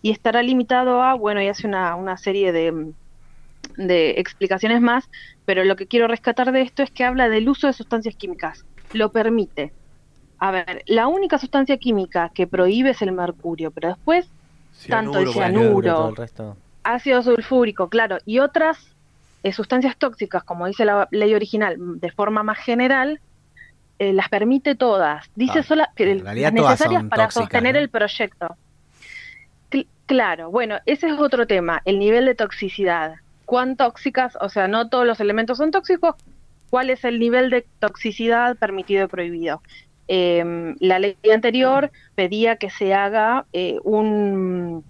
y 0.00 0.11
estará 0.11 0.43
limitado 0.43 1.03
a, 1.03 1.12
bueno, 1.15 1.43
y 1.43 1.49
hace 1.49 1.67
una, 1.67 2.17
serie 2.17 2.53
de 2.53 2.95
explicaciones 4.17 4.81
más, 4.81 5.05
pero 5.45 5.62
lo 5.65 5.77
que 5.77 5.87
quiero 5.87 6.09
rescatar 6.09 6.53
de 6.53 6.62
esto 6.62 6.83
es 6.83 6.91
que 6.91 7.05
habla 7.05 7.29
del 7.29 7.50
uso 7.50 7.67
de 7.67 7.75
sustancias 7.75 8.17
químicas, 8.17 8.65
lo 8.93 9.12
permite. 9.12 9.75
A 10.38 10.50
ver, 10.50 10.83
la 10.87 11.09
única 11.09 11.38
sustancia 11.38 11.76
química 11.78 12.30
que 12.33 12.47
prohíbe 12.47 12.90
es 12.90 13.02
el 13.02 13.12
mercurio, 13.12 13.71
pero 13.71 13.88
después 13.88 14.30
tanto 14.88 15.18
el 15.18 15.28
Cianuro, 15.28 16.14
el 16.16 16.30
ácido 16.85 17.23
sulfúrico, 17.23 17.88
claro, 17.88 18.18
y 18.25 18.38
otras 18.38 18.95
eh, 19.42 19.52
sustancias 19.52 19.97
tóxicas, 19.97 20.45
como 20.45 20.66
dice 20.66 20.85
la 20.85 21.09
ley 21.11 21.35
original, 21.35 21.76
de 21.78 22.11
forma 22.12 22.42
más 22.42 22.59
general, 22.59 23.21
eh, 23.99 24.12
las 24.12 24.28
permite 24.28 24.76
todas. 24.76 25.26
Dice 25.35 25.59
Ah, 25.59 25.62
sola 25.64 25.90
que 25.97 26.14
las 26.14 26.35
necesarias 26.52 27.04
para 27.04 27.25
tóxicas, 27.25 27.33
sostener 27.35 27.75
¿no? 27.75 27.80
el 27.80 27.88
proyecto. 27.88 28.57
Cl- 29.71 29.87
claro, 30.07 30.50
bueno, 30.50 30.76
ese 30.87 31.09
es 31.09 31.18
otro 31.18 31.47
tema, 31.47 31.83
el 31.85 31.99
nivel 31.99 32.25
de 32.26 32.35
toxicidad. 32.37 33.14
¿Cuán 33.45 33.76
tóxicas? 33.76 34.37
O 34.40 34.49
sea, 34.49 34.68
no 34.68 34.88
todos 34.88 35.07
los 35.07 35.21
elementos 35.21 35.59
son 35.59 35.71
tóxicos. 35.71 36.14
¿Cuál 36.71 36.90
es 36.90 37.04
el 37.04 37.18
nivel 37.18 37.49
de 37.50 37.66
toxicidad 37.80 38.57
permitido 38.57 39.04
y 39.04 39.09
prohibido? 39.09 39.62
Eh, 40.09 40.75
la 40.81 40.99
ley 40.99 41.17
anterior 41.33 41.91
pedía 42.15 42.57
que 42.57 42.71
se 42.71 42.95
haga 42.95 43.45
eh, 43.53 43.77
un, 43.85 44.83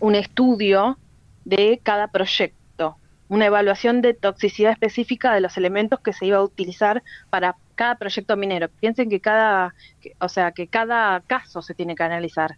un 0.00 0.14
estudio 0.14 0.98
de 1.44 1.80
cada 1.82 2.08
proyecto, 2.08 2.96
una 3.28 3.46
evaluación 3.46 4.00
de 4.00 4.14
toxicidad 4.14 4.72
específica 4.72 5.34
de 5.34 5.40
los 5.40 5.56
elementos 5.58 6.00
que 6.00 6.12
se 6.14 6.26
iba 6.26 6.38
a 6.38 6.42
utilizar 6.42 7.02
para 7.30 7.56
cada 7.74 7.96
proyecto 7.96 8.36
minero. 8.36 8.68
Piensen 8.80 9.10
que 9.10 9.20
cada, 9.20 9.74
que- 10.00 10.14
o 10.18 10.28
sea, 10.28 10.52
que 10.52 10.66
cada 10.68 11.20
caso 11.20 11.60
se 11.60 11.74
tiene 11.74 11.94
que 11.94 12.02
analizar, 12.02 12.56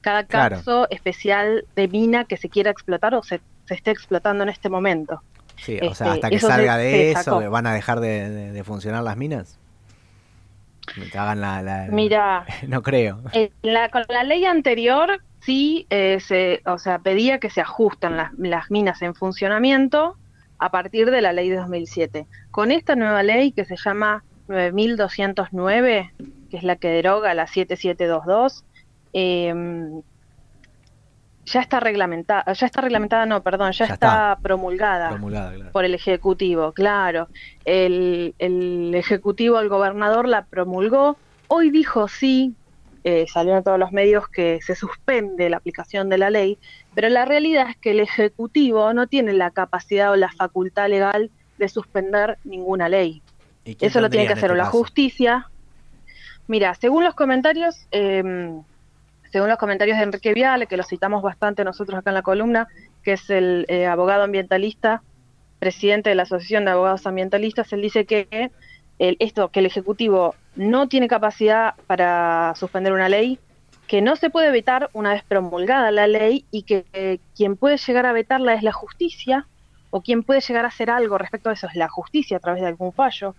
cada 0.00 0.24
Claro. 0.24 0.56
caso 0.56 0.86
especial 0.90 1.64
de 1.74 1.88
mina 1.88 2.24
que 2.24 2.36
se 2.36 2.48
quiera 2.48 2.70
explotar 2.70 3.14
o 3.16 3.22
se, 3.24 3.40
se 3.66 3.74
esté 3.74 3.90
explotando 3.90 4.44
en 4.44 4.50
este 4.50 4.68
momento. 4.68 5.22
Sí, 5.56 5.76
o 5.82 5.92
sea, 5.92 6.06
Este, 6.06 6.08
hasta 6.08 6.30
que 6.30 6.38
se- 6.38 6.46
salga 6.46 6.76
se 6.76 6.82
de 6.82 7.10
eso, 7.10 7.22
sacó. 7.24 7.50
van 7.50 7.66
a 7.66 7.72
dejar 7.74 7.98
de, 7.98 8.30
de- 8.30 8.52
de 8.52 8.64
funcionar 8.64 9.02
las 9.02 9.16
minas. 9.16 9.58
Hagan 11.14 11.40
la, 11.40 11.62
la- 11.62 11.86
Mira, 11.90 12.44
No 12.68 12.82
creo. 12.82 13.20
Eh, 13.32 13.50
la, 13.62 13.88
con 13.90 14.02
la 14.08 14.24
ley 14.24 14.44
anterior 14.44 15.20
sí 15.40 15.86
eh, 15.90 16.18
se, 16.20 16.62
o 16.66 16.78
sea, 16.78 16.98
pedía 16.98 17.38
que 17.38 17.50
se 17.50 17.60
ajustan 17.60 18.16
las, 18.16 18.32
las 18.38 18.70
minas 18.70 19.02
en 19.02 19.14
funcionamiento 19.14 20.16
a 20.58 20.70
partir 20.70 21.10
de 21.10 21.22
la 21.22 21.32
ley 21.32 21.48
de 21.50 21.56
2007. 21.56 22.26
Con 22.50 22.72
esta 22.72 22.96
nueva 22.96 23.22
ley 23.22 23.52
que 23.52 23.64
se 23.64 23.76
llama 23.76 24.24
9209, 24.48 26.12
que 26.50 26.56
es 26.56 26.62
la 26.62 26.76
que 26.76 26.88
deroga 26.88 27.34
la 27.34 27.46
7722, 27.46 28.64
eh, 29.12 29.54
ya 31.48 31.60
está 31.60 31.80
reglamentada, 31.80 32.52
ya 32.52 32.66
está 32.66 32.80
reglamentada, 32.80 33.26
no, 33.26 33.42
perdón, 33.42 33.72
ya, 33.72 33.86
Ya 33.86 33.94
está, 33.94 34.32
está. 34.32 34.38
promulgada 34.42 35.10
Promulgada, 35.10 35.54
claro. 35.54 35.72
por 35.72 35.84
el 35.84 35.94
Ejecutivo, 35.94 36.72
claro. 36.72 37.28
El, 37.64 38.34
el 38.38 38.94
Ejecutivo, 38.94 39.58
el 39.60 39.68
gobernador 39.68 40.28
la 40.28 40.44
promulgó. 40.44 41.16
Hoy 41.48 41.70
dijo 41.70 42.08
sí, 42.08 42.54
eh, 43.04 43.26
salió 43.32 43.56
en 43.56 43.64
todos 43.64 43.78
los 43.78 43.92
medios 43.92 44.28
que 44.28 44.60
se 44.62 44.74
suspende 44.74 45.48
la 45.48 45.56
aplicación 45.56 46.08
de 46.08 46.18
la 46.18 46.30
ley, 46.30 46.58
pero 46.94 47.08
la 47.08 47.24
realidad 47.24 47.70
es 47.70 47.76
que 47.76 47.92
el 47.92 48.00
Ejecutivo 48.00 48.92
no 48.92 49.06
tiene 49.06 49.32
la 49.32 49.50
capacidad 49.50 50.10
o 50.12 50.16
la 50.16 50.30
facultad 50.32 50.88
legal 50.88 51.30
de 51.58 51.68
suspender 51.68 52.38
ninguna 52.44 52.88
ley. 52.88 53.22
¿Y 53.64 53.74
quién 53.74 53.90
Eso 53.90 54.00
lo 54.00 54.10
tiene 54.10 54.26
que 54.26 54.34
hacer 54.34 54.50
este 54.50 54.54
o 54.54 54.56
la 54.56 54.66
justicia. 54.66 55.50
Mira, 56.46 56.74
según 56.74 57.04
los 57.04 57.14
comentarios, 57.14 57.86
eh, 57.90 58.22
según 59.30 59.48
los 59.48 59.58
comentarios 59.58 59.98
de 59.98 60.04
Enrique 60.04 60.34
Viale, 60.34 60.66
que 60.66 60.76
lo 60.76 60.84
citamos 60.84 61.22
bastante 61.22 61.64
nosotros 61.64 61.98
acá 61.98 62.10
en 62.10 62.14
la 62.14 62.22
columna, 62.22 62.68
que 63.02 63.12
es 63.12 63.30
el 63.30 63.66
eh, 63.68 63.86
abogado 63.86 64.22
ambientalista, 64.22 65.02
presidente 65.58 66.10
de 66.10 66.16
la 66.16 66.22
Asociación 66.22 66.64
de 66.64 66.70
Abogados 66.70 67.06
Ambientalistas, 67.06 67.72
él 67.72 67.82
dice 67.82 68.04
que 68.06 68.50
el, 68.98 69.16
esto, 69.18 69.48
que 69.48 69.60
el 69.60 69.66
Ejecutivo 69.66 70.34
no 70.56 70.88
tiene 70.88 71.08
capacidad 71.08 71.74
para 71.86 72.54
suspender 72.56 72.92
una 72.92 73.08
ley, 73.08 73.38
que 73.86 74.02
no 74.02 74.16
se 74.16 74.30
puede 74.30 74.50
vetar 74.50 74.90
una 74.92 75.14
vez 75.14 75.24
promulgada 75.24 75.90
la 75.90 76.06
ley 76.06 76.44
y 76.50 76.62
que 76.62 76.84
eh, 76.92 77.18
quien 77.34 77.56
puede 77.56 77.78
llegar 77.78 78.06
a 78.06 78.12
vetarla 78.12 78.54
es 78.54 78.62
la 78.62 78.72
justicia 78.72 79.46
o 79.90 80.02
quien 80.02 80.22
puede 80.22 80.42
llegar 80.42 80.64
a 80.64 80.68
hacer 80.68 80.90
algo 80.90 81.16
respecto 81.16 81.48
a 81.48 81.54
eso 81.54 81.66
es 81.66 81.74
la 81.74 81.88
justicia 81.88 82.36
a 82.36 82.40
través 82.40 82.60
de 82.60 82.68
algún 82.68 82.92
fallo. 82.92 83.34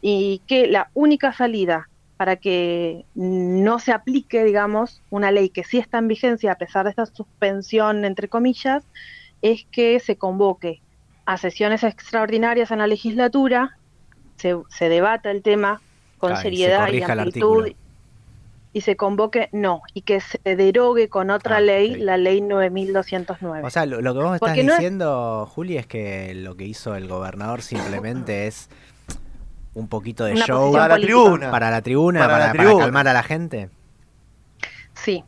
Y 0.00 0.40
que 0.46 0.68
la 0.68 0.90
única 0.94 1.32
salida 1.32 1.88
para 2.16 2.36
que 2.36 3.04
no 3.14 3.78
se 3.78 3.92
aplique, 3.92 4.44
digamos, 4.44 5.02
una 5.10 5.30
ley 5.30 5.50
que 5.50 5.64
sí 5.64 5.78
está 5.78 5.98
en 5.98 6.08
vigencia 6.08 6.52
a 6.52 6.56
pesar 6.56 6.84
de 6.84 6.90
esta 6.90 7.06
suspensión, 7.06 8.04
entre 8.04 8.28
comillas, 8.28 8.84
es 9.42 9.66
que 9.70 10.00
se 10.00 10.16
convoque 10.16 10.82
a 11.26 11.36
sesiones 11.36 11.82
extraordinarias 11.84 12.70
en 12.70 12.78
la 12.78 12.86
legislatura, 12.86 13.78
se, 14.38 14.56
se 14.70 14.88
debata 14.88 15.30
el 15.30 15.42
tema 15.42 15.82
con 16.18 16.36
seriedad 16.36 16.88
y 16.92 17.02
amplitud 17.02 17.72
y 18.72 18.80
se 18.82 18.96
convoque, 18.96 19.48
no, 19.52 19.80
y 19.94 20.02
que 20.02 20.20
se 20.20 20.38
derogue 20.44 21.08
con 21.08 21.30
otra 21.30 21.56
Ah, 21.56 21.60
ley, 21.60 21.92
ok. 21.94 21.98
la 22.00 22.16
ley 22.18 22.40
9209. 22.42 23.66
O 23.66 23.70
sea, 23.70 23.86
lo, 23.86 24.02
lo 24.02 24.12
que 24.14 24.20
vos 24.20 24.30
me 24.30 24.36
estás 24.36 24.56
no 24.56 24.62
es- 24.72 24.76
diciendo, 24.78 25.46
Juli, 25.46 25.78
es 25.78 25.86
que 25.86 26.34
lo 26.34 26.56
que 26.56 26.64
hizo 26.64 26.94
el 26.94 27.08
gobernador 27.08 27.62
simplemente 27.62 28.46
es 28.46 28.68
un 29.76 29.88
poquito 29.88 30.24
de 30.24 30.32
Una 30.32 30.46
show 30.46 30.72
Para 30.72 30.88
la 30.96 31.00
tribuna. 31.04 31.50
para 31.50 31.70
la 31.70 31.82
tribuna, 31.82 32.20
Para 32.20 32.32
para, 32.32 32.46
la 32.46 32.52
para 32.52 32.62
tribuna. 32.64 32.84
calmar 32.84 33.08
a 33.08 33.12
la 33.12 33.22
gente, 33.22 33.68
Sí, 34.94 35.22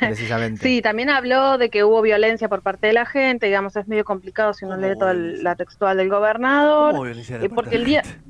precisamente. 0.00 0.62
Sí, 0.62 0.80
también 0.80 1.10
habló 1.10 1.58
de 1.58 1.68
que 1.70 1.82
hubo 1.84 2.00
violencia 2.00 2.48
por 2.48 2.62
parte 2.62 2.86
de 2.86 2.92
la 2.92 3.04
gente, 3.04 3.46
digamos, 3.46 3.74
es 3.76 3.88
medio 3.88 4.04
complicado 4.04 4.54
si 4.54 4.64
uno 4.64 4.76
¿Cómo 4.76 4.86
lee 4.86 4.94
toda 4.98 5.10
el- 5.10 5.42
la 5.42 5.56
textual 5.56 5.96
del 5.96 6.08
gobernador. 6.08 6.92
¿Cómo 6.92 7.02
violencia 7.02 7.36
de 7.38 7.46
eh, 7.46 7.48
parte 7.48 7.54
porque 7.62 7.76
el 7.76 7.82
la 7.82 7.88
día, 7.88 8.02
gente? 8.04 8.20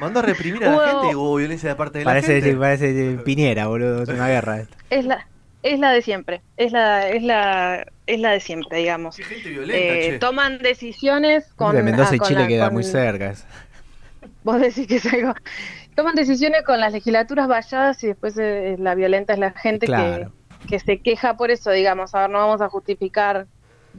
Mandó 0.00 0.18
a 0.18 0.22
reprimir 0.22 0.64
a 0.64 0.70
la 0.70 0.76
Hubo- 0.76 1.00
gente 1.00 1.12
y 1.12 1.14
hubo 1.14 1.36
violencia 1.36 1.68
de 1.68 1.74
parte 1.76 1.98
de 2.00 2.04
la 2.04 2.10
Parece, 2.10 2.32
gente. 2.34 2.50
sí, 2.50 2.56
parece 2.56 3.18
Piñera, 3.24 3.68
boludo, 3.68 4.02
es 4.02 4.08
una 4.08 4.28
guerra. 4.28 4.58
esto. 4.58 4.76
es 4.90 5.04
la 5.06 5.26
es 5.62 5.78
la 5.78 5.92
de 5.92 6.02
siempre, 6.02 6.42
es 6.56 6.72
la 6.72 7.08
es 7.08 7.22
la 7.22 7.86
es 8.08 8.18
la 8.18 8.30
de 8.32 8.40
siempre, 8.40 8.78
digamos. 8.78 9.16
Qué 9.16 9.22
gente 9.22 9.48
violenta, 9.48 9.76
Eh, 9.78 10.10
che. 10.10 10.18
toman 10.18 10.58
decisiones 10.58 11.46
con 11.54 11.76
de 11.76 11.84
Mendoza 11.84 12.16
y 12.16 12.18
Chile 12.18 12.40
la- 12.40 12.48
queda 12.48 12.64
con- 12.64 12.74
muy 12.74 12.82
cerca. 12.82 13.32
Vos 14.44 14.60
decís 14.60 14.86
que 14.86 14.96
es 14.96 15.12
algo 15.12 15.34
toman 15.94 16.14
decisiones 16.14 16.62
con 16.62 16.80
las 16.80 16.92
legislaturas 16.92 17.48
valladas 17.48 18.02
y 18.02 18.06
después 18.08 18.36
eh, 18.38 18.76
la 18.78 18.94
violenta 18.94 19.34
es 19.34 19.38
la 19.38 19.50
gente 19.52 19.86
Claro. 19.86 20.32
que, 20.62 20.68
que 20.68 20.78
se 20.78 21.00
queja 21.00 21.36
por 21.36 21.50
eso, 21.50 21.70
digamos, 21.70 22.14
a 22.14 22.22
ver, 22.22 22.30
no 22.30 22.38
vamos 22.38 22.60
a 22.62 22.68
justificar 22.68 23.46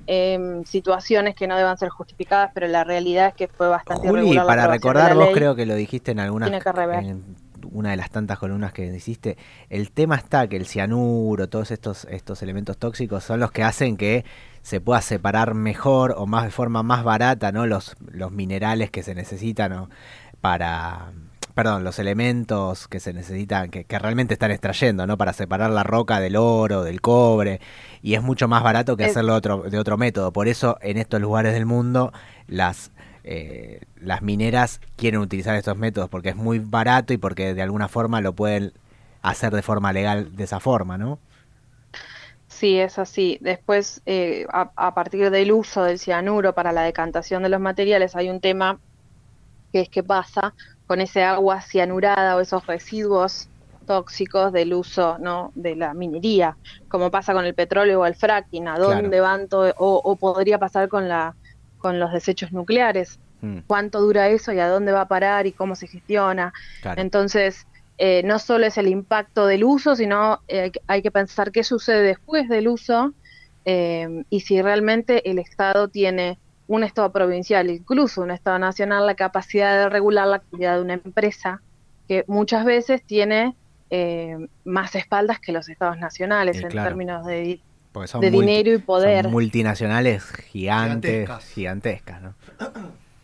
em, 0.08 0.64
situaciones 0.66 1.36
que 1.36 1.48
no 1.48 1.56
deban 1.56 1.78
ser 1.78 1.90
justificadas, 1.90 2.52
pero 2.54 2.68
la 2.68 2.84
realidad 2.84 3.28
es 3.28 3.34
que 3.36 3.48
fue 3.48 3.68
bastante 3.68 4.08
Juli, 4.08 4.36
para 4.38 4.68
recordar, 4.68 5.14
vos 5.16 5.26
ley. 5.26 5.34
creo 5.36 5.56
que 5.56 5.66
lo 5.66 5.76
dijiste 5.76 6.12
en 6.12 6.20
algunas 6.20 6.50
Tiene 6.50 6.64
que 6.64 6.72
rever. 6.72 7.04
en 7.04 7.36
una 7.72 7.92
de 7.92 7.96
las 7.98 8.10
tantas 8.10 8.40
columnas 8.40 8.74
que 8.74 8.86
hiciste, 8.88 9.38
el 9.70 9.92
tema 9.92 10.16
está 10.16 10.48
que 10.48 10.58
el 10.58 10.66
cianuro, 10.66 11.48
todos 11.48 11.72
estos 11.72 12.06
estos 12.06 12.42
elementos 12.42 12.78
tóxicos 12.78 13.24
son 13.24 13.40
los 13.40 13.52
que 13.52 13.64
hacen 13.64 13.96
que 13.98 14.26
se 14.64 14.82
pueda 14.82 15.00
separar 15.02 15.54
mejor 15.54 16.14
o 16.18 16.26
más 16.26 16.44
de 16.44 16.52
forma 16.52 16.84
más 16.84 17.04
barata, 17.04 17.52
¿no? 17.52 17.66
Los 17.66 17.96
los 18.12 18.32
minerales 18.32 18.92
que 18.92 19.02
se 19.04 19.16
necesitan 19.16 19.72
¿no? 19.72 19.90
Para 20.44 21.14
perdón, 21.56 21.86
los 21.86 22.00
elementos 22.00 22.90
que 22.90 23.00
se 23.00 23.14
necesitan, 23.14 23.70
que, 23.70 23.86
que 23.86 23.98
realmente 23.98 24.34
están 24.34 24.52
extrayendo, 24.52 25.08
¿no? 25.08 25.18
Para 25.18 25.32
separar 25.32 25.70
la 25.70 25.84
roca 25.84 26.20
del 26.20 26.36
oro, 26.36 26.84
del 26.84 27.00
cobre, 27.00 27.62
y 28.02 28.16
es 28.16 28.22
mucho 28.22 28.50
más 28.50 28.62
barato 28.62 28.98
que 28.98 29.06
hacerlo 29.06 29.36
otro, 29.36 29.62
de 29.62 29.80
otro 29.80 29.96
método. 29.98 30.34
Por 30.34 30.50
eso, 30.50 30.78
en 30.82 30.98
estos 30.98 31.22
lugares 31.22 31.54
del 31.54 31.66
mundo, 31.66 32.12
las, 32.48 32.92
eh, 33.24 33.80
las 34.02 34.22
mineras 34.22 34.82
quieren 34.98 35.22
utilizar 35.22 35.56
estos 35.56 35.78
métodos, 35.78 36.10
porque 36.10 36.30
es 36.30 36.36
muy 36.36 36.60
barato 36.60 37.14
y 37.14 37.18
porque 37.18 37.54
de 37.54 37.62
alguna 37.62 37.88
forma 37.88 38.20
lo 38.20 38.34
pueden 38.34 38.74
hacer 39.22 39.54
de 39.54 39.62
forma 39.62 39.94
legal 39.94 40.36
de 40.36 40.44
esa 40.44 40.60
forma, 40.60 40.98
¿no? 40.98 41.20
Sí, 42.50 42.80
es 42.80 43.00
así. 43.00 43.38
Después, 43.40 44.02
eh, 44.08 44.46
a, 44.52 44.72
a 44.76 44.94
partir 44.94 45.30
del 45.30 45.54
uso 45.54 45.84
del 45.84 46.00
cianuro 46.00 46.54
para 46.54 46.74
la 46.74 46.82
decantación 46.82 47.44
de 47.44 47.50
los 47.50 47.62
materiales, 47.62 48.18
hay 48.18 48.30
un 48.30 48.42
tema 48.42 48.80
que 49.74 49.82
es 49.82 49.90
qué 49.90 50.04
pasa 50.04 50.56
con 50.86 51.02
ese 51.02 51.24
agua 51.24 51.62
cianurada 51.62 52.38
o 52.38 52.40
esos 52.40 52.66
residuos 52.66 53.50
tóxicos 53.86 54.54
del 54.54 54.74
uso 54.74 55.18
¿no? 55.20 55.52
de 55.56 55.76
la 55.76 55.94
minería, 55.94 56.58
como 56.88 57.12
pasa 57.12 57.34
con 57.34 57.44
el 57.44 57.56
petróleo 57.56 58.00
o 58.02 58.06
el 58.06 58.16
fracking, 58.16 58.70
a 58.70 58.80
dónde 58.80 59.20
van 59.20 59.50
todo, 59.50 59.74
o, 59.78 60.00
o 60.02 60.16
podría 60.16 60.58
pasar 60.60 60.88
con 60.88 61.10
la 61.10 61.36
con 61.78 62.00
los 62.00 62.14
desechos 62.14 62.54
nucleares, 62.54 63.20
Mm, 63.44 63.60
cuánto 63.68 64.00
dura 64.00 64.30
eso 64.30 64.54
y 64.54 64.60
a 64.60 64.70
dónde 64.70 64.94
va 64.94 65.02
a 65.02 65.08
parar 65.10 65.46
y 65.48 65.52
cómo 65.52 65.76
se 65.76 65.88
gestiona. 65.88 66.54
claro. 66.82 67.02
Entonces, 67.02 67.68
eh, 67.98 68.24
no 68.24 68.40
solo 68.40 68.66
es 68.66 68.78
el 68.78 68.88
impacto 68.88 69.46
del 69.46 69.66
uso, 69.66 69.98
sino 69.98 70.40
eh, 70.48 70.72
hay 70.88 71.02
que 71.02 71.12
pensar 71.12 71.52
qué 71.52 71.64
sucede 71.64 72.04
después 72.04 72.48
del 72.48 72.70
uso 72.70 73.14
eh, 73.66 74.24
y 74.30 74.40
si 74.42 74.62
realmente 74.62 75.30
el 75.30 75.40
Estado 75.40 75.90
tiene 75.90 76.40
un 76.76 76.84
Estado 76.84 77.12
provincial, 77.12 77.70
incluso 77.70 78.22
un 78.22 78.32
Estado 78.32 78.58
nacional, 78.58 79.06
la 79.06 79.16
capacidad 79.16 79.78
de 79.78 79.90
regular 79.90 80.28
la 80.28 80.38
actividad 80.38 80.76
de 80.76 80.82
una 80.82 80.94
empresa 80.94 81.62
que 82.08 82.24
muchas 82.28 82.66
veces 82.66 83.04
tiene 83.04 83.56
eh, 83.92 84.48
más 84.66 84.96
espaldas 84.96 85.40
que 85.40 85.52
los 85.52 85.70
Estados 85.70 86.00
nacionales 86.00 86.60
Y 86.60 86.64
en 86.64 86.70
claro. 86.70 86.90
términos 86.90 87.26
de, 87.28 87.60
de 88.20 88.32
dinero 88.32 88.72
y 88.72 88.78
son 88.78 88.82
poder. 88.86 89.28
multinacionales 89.28 90.26
gigantes, 90.52 91.12
Gigantescas. 91.12 91.46
gigantescas, 91.54 92.22
¿no? 92.24 92.34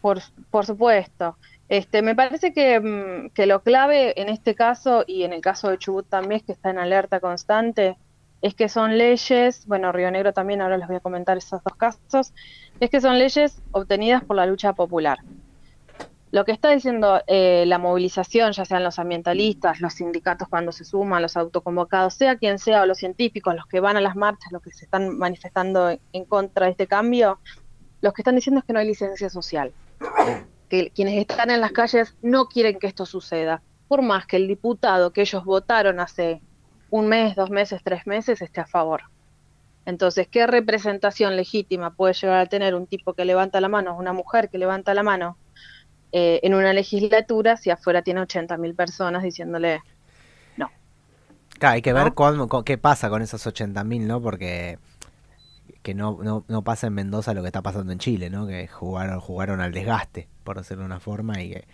Por, 0.01 0.19
por 0.51 0.65
supuesto. 0.67 1.35
Este, 1.69 2.01
me 2.03 2.15
parece 2.15 2.53
que, 2.53 2.79
mm, 2.79 3.29
que 3.31 3.47
lo 3.47 3.61
clave 3.63 4.19
en 4.21 4.29
este 4.29 4.53
caso 4.53 5.03
y 5.07 5.23
en 5.23 5.33
el 5.33 5.41
caso 5.41 5.69
de 5.69 5.77
Chubut 5.79 6.07
también, 6.07 6.41
que 6.41 6.51
está 6.51 6.69
en 6.69 6.77
alerta 6.77 7.19
constante, 7.19 7.97
es 8.41 8.53
que 8.55 8.69
son 8.69 8.97
leyes, 8.97 9.65
bueno, 9.67 9.91
Río 9.91 10.09
Negro 10.11 10.31
también, 10.33 10.61
ahora 10.61 10.77
les 10.77 10.87
voy 10.87 10.95
a 10.95 10.99
comentar 11.01 11.35
esos 11.37 11.61
dos 11.63 11.75
casos, 11.75 12.33
es 12.79 12.89
que 12.89 13.01
son 13.01 13.17
leyes 13.19 13.61
obtenidas 13.71 14.23
por 14.23 14.35
la 14.35 14.45
lucha 14.45 14.73
popular. 14.73 15.19
Lo 16.31 16.45
que 16.45 16.51
está 16.51 16.69
diciendo 16.69 17.21
eh, 17.25 17.63
la 17.65 17.79
movilización, 17.79 18.51
ya 18.51 18.63
sean 18.63 18.83
los 18.83 18.99
ambientalistas, 18.99 19.81
los 19.81 19.93
sindicatos 19.93 20.47
cuando 20.47 20.71
se 20.71 20.85
suman, 20.85 21.23
los 21.23 21.35
autoconvocados, 21.35 22.13
sea 22.13 22.37
quien 22.37 22.59
sea, 22.59 22.83
o 22.83 22.85
los 22.85 22.99
científicos, 22.99 23.55
los 23.55 23.65
que 23.65 23.79
van 23.79 23.97
a 23.97 24.01
las 24.01 24.15
marchas, 24.15 24.51
los 24.51 24.61
que 24.61 24.71
se 24.71 24.85
están 24.85 25.17
manifestando 25.17 25.89
en- 25.89 26.25
contra 26.25 26.65
de 26.67 26.71
este 26.73 26.85
cambio, 26.85 27.39
los 28.01 28.13
que 28.13 28.21
están 28.21 28.35
diciendo 28.35 28.59
es 28.59 28.65
que 28.65 28.73
no 28.73 28.79
hay 28.79 28.87
licencia 28.87 29.29
social 29.29 29.73
que 30.69 30.91
quienes 30.91 31.17
están 31.17 31.49
en 31.49 31.61
las 31.61 31.71
calles 31.71 32.15
no 32.21 32.45
quieren 32.45 32.77
que 32.77 32.85
esto 32.85 33.05
suceda, 33.07 33.63
por 33.87 34.03
más 34.03 34.27
que 34.27 34.37
el 34.37 34.47
diputado 34.47 35.11
que 35.11 35.21
ellos 35.21 35.43
votaron 35.43 35.99
hace 35.99 36.41
un 36.91 37.07
mes, 37.07 37.35
dos 37.35 37.49
meses, 37.49 37.81
tres 37.83 38.05
meses 38.05 38.39
esté 38.43 38.61
a 38.61 38.67
favor. 38.67 39.01
Entonces, 39.85 40.27
¿qué 40.27 40.45
representación 40.45 41.35
legítima 41.35 41.91
puede 41.95 42.13
llegar 42.13 42.39
a 42.39 42.45
tener 42.45 42.75
un 42.75 42.85
tipo 42.85 43.13
que 43.13 43.25
levanta 43.25 43.61
la 43.61 43.69
mano, 43.69 43.97
una 43.97 44.13
mujer 44.13 44.49
que 44.49 44.57
levanta 44.57 44.93
la 44.93 45.03
mano 45.03 45.37
eh, 46.11 46.39
en 46.43 46.53
una 46.53 46.73
legislatura 46.73 47.57
si 47.57 47.69
afuera 47.69 48.01
tiene 48.01 48.21
80.000 48.21 48.75
personas 48.75 49.23
diciéndole, 49.23 49.81
Claro, 51.59 51.75
hay 51.75 51.81
que 51.81 51.91
ver 51.91 52.13
¿no? 52.17 52.63
qué 52.63 52.77
pasa 52.77 53.09
con 53.09 53.21
esos 53.21 53.45
80.000, 53.45 54.07
¿no? 54.07 54.21
Porque 54.21 54.79
que 55.81 55.93
no, 55.93 56.17
no, 56.23 56.45
no 56.47 56.61
pasa 56.63 56.87
en 56.87 56.93
Mendoza 56.93 57.33
lo 57.33 57.41
que 57.41 57.47
está 57.47 57.61
pasando 57.61 57.91
en 57.91 57.99
Chile, 57.99 58.29
¿no? 58.29 58.47
Que 58.47 58.67
jugaron, 58.67 59.19
jugaron 59.19 59.61
al 59.61 59.73
desgaste, 59.73 60.27
por 60.43 60.57
decirlo 60.57 60.83
de 60.83 60.87
una 60.87 60.99
forma, 60.99 61.41
y 61.41 61.51
que 61.51 61.67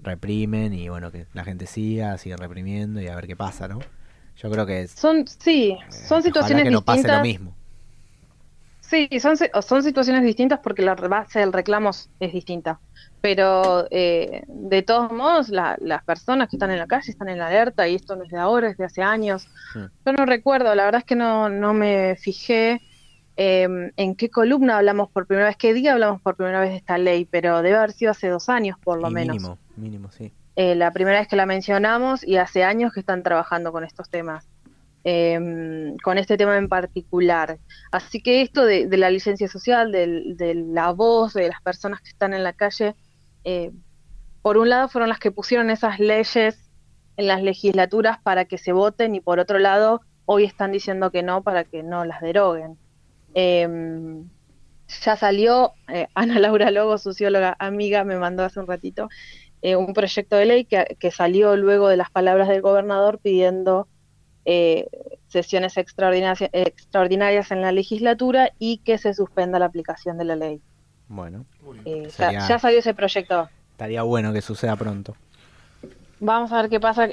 reprimen 0.00 0.72
y 0.74 0.88
bueno, 0.88 1.10
que 1.10 1.26
la 1.32 1.44
gente 1.44 1.66
siga, 1.66 2.18
sigue 2.18 2.36
reprimiendo 2.36 3.00
y 3.00 3.08
a 3.08 3.14
ver 3.14 3.26
qué 3.26 3.36
pasa, 3.36 3.68
¿no? 3.68 3.80
Yo 4.36 4.50
creo 4.50 4.66
que 4.66 4.88
son 4.88 5.26
sí, 5.26 5.78
eh, 5.78 5.92
son 5.92 6.22
situaciones 6.22 6.64
que 6.64 6.70
no 6.70 6.80
distintas. 6.80 7.04
pase 7.04 7.16
lo 7.16 7.22
mismo. 7.22 7.54
Sí, 8.80 9.08
son, 9.20 9.36
son 9.38 9.82
situaciones 9.82 10.22
distintas 10.22 10.58
porque 10.62 10.82
la 10.82 10.94
base 10.94 11.38
del 11.38 11.52
reclamo 11.52 11.90
es 12.20 12.32
distinta. 12.32 12.78
Pero 13.22 13.86
eh, 13.90 14.42
de 14.48 14.82
todos 14.82 15.10
modos, 15.12 15.48
las 15.48 16.04
personas 16.04 16.50
que 16.50 16.56
están 16.56 16.70
en 16.72 16.78
la 16.78 16.86
calle 16.86 17.10
están 17.10 17.30
en 17.30 17.38
la 17.38 17.46
alerta 17.46 17.88
y 17.88 17.94
esto 17.94 18.16
no 18.16 18.24
es 18.24 18.30
de 18.30 18.38
ahora, 18.38 18.68
es 18.68 18.76
de 18.76 18.84
hace 18.84 19.00
años. 19.00 19.48
Yo 19.74 20.12
no 20.12 20.26
recuerdo, 20.26 20.74
la 20.74 20.84
verdad 20.84 20.98
es 20.98 21.04
que 21.06 21.16
no, 21.16 21.48
no 21.48 21.72
me 21.72 22.16
fijé 22.16 22.82
em, 23.36 23.92
en 23.96 24.14
qué 24.14 24.28
columna 24.28 24.76
hablamos 24.76 25.08
por 25.08 25.26
primera 25.26 25.46
vez, 25.46 25.56
qué 25.56 25.72
día 25.72 25.92
hablamos 25.92 26.20
por 26.20 26.36
primera 26.36 26.60
vez 26.60 26.70
de 26.70 26.76
esta 26.76 26.98
ley, 26.98 27.24
pero 27.24 27.62
debe 27.62 27.76
haber 27.76 27.92
sido 27.92 28.10
hace 28.10 28.28
dos 28.28 28.50
años 28.50 28.76
por 28.84 29.00
lo 29.00 29.08
menos. 29.08 29.36
Mínimo, 29.36 29.58
mínimo, 29.76 30.10
sí. 30.10 30.32
Eh, 30.56 30.74
la 30.74 30.90
primera 30.90 31.18
vez 31.18 31.28
que 31.28 31.36
la 31.36 31.46
mencionamos 31.46 32.26
y 32.26 32.36
hace 32.36 32.64
años 32.64 32.92
que 32.92 33.00
están 33.00 33.22
trabajando 33.22 33.72
con 33.72 33.84
estos 33.84 34.10
temas, 34.10 34.46
eh, 35.04 35.94
con 36.02 36.18
este 36.18 36.36
tema 36.36 36.56
en 36.58 36.68
particular. 36.68 37.58
Así 37.90 38.22
que 38.22 38.42
esto 38.42 38.64
de, 38.64 38.86
la 38.96 39.10
licencia 39.10 39.48
social, 39.48 39.90
de, 39.90 40.54
la 40.68 40.92
voz 40.92 41.34
de 41.34 41.48
las 41.48 41.62
personas 41.62 42.00
que 42.00 42.10
están 42.10 42.34
en 42.34 42.44
la 42.44 42.52
calle, 42.52 42.94
eh, 43.44 43.72
por 44.42 44.58
un 44.58 44.68
lado 44.68 44.88
fueron 44.88 45.08
las 45.08 45.18
que 45.18 45.30
pusieron 45.30 45.70
esas 45.70 45.98
leyes 45.98 46.70
en 47.16 47.26
las 47.26 47.42
legislaturas 47.42 48.18
para 48.22 48.44
que 48.44 48.58
se 48.58 48.72
voten 48.72 49.14
y 49.14 49.20
por 49.20 49.38
otro 49.38 49.58
lado 49.58 50.00
hoy 50.24 50.44
están 50.44 50.72
diciendo 50.72 51.10
que 51.10 51.22
no 51.22 51.42
para 51.42 51.64
que 51.64 51.82
no 51.82 52.04
las 52.04 52.20
deroguen. 52.20 52.78
Em, 53.34 54.28
ya 55.04 55.16
salió, 55.16 55.72
eh, 55.88 56.08
Ana 56.14 56.38
Laura 56.38 56.70
Logo, 56.70 56.98
socióloga 56.98 57.56
amiga, 57.58 58.04
me 58.04 58.16
mandó 58.16 58.44
hace 58.44 58.60
un 58.60 58.66
ratito, 58.66 59.08
eh, 59.62 59.76
un 59.76 59.94
proyecto 59.94 60.34
de 60.34 60.44
ley 60.44 60.64
que, 60.64 61.10
salió 61.12 61.56
luego 61.56 61.88
de 61.88 61.96
las 61.96 62.10
palabras 62.10 62.48
del 62.48 62.60
gobernador 62.60 63.20
pidiendo 63.22 63.86
eh, 64.44 64.88
sesiones 65.28 65.76
extraordinarias, 65.76 66.50
extraordinarias 66.52 67.52
en 67.52 67.62
la 67.62 67.70
legislatura 67.70 68.50
y 68.58 68.78
que 68.78 68.98
se 68.98 69.14
suspenda 69.14 69.60
la 69.60 69.66
aplicación 69.66 70.18
de 70.18 70.24
la 70.24 70.34
ley. 70.34 70.60
Bueno, 71.06 71.44
eh, 71.84 72.08
ya, 72.18 72.58
salió 72.58 72.80
ese 72.80 72.92
proyecto. 72.92 73.48
Estaría 73.70 74.02
bueno 74.02 74.32
que 74.32 74.42
suceda 74.42 74.74
pronto. 74.74 75.14
Vamos 76.18 76.50
a 76.52 76.62
ver 76.62 76.70
qué 76.70 76.80
pasa. 76.80 77.08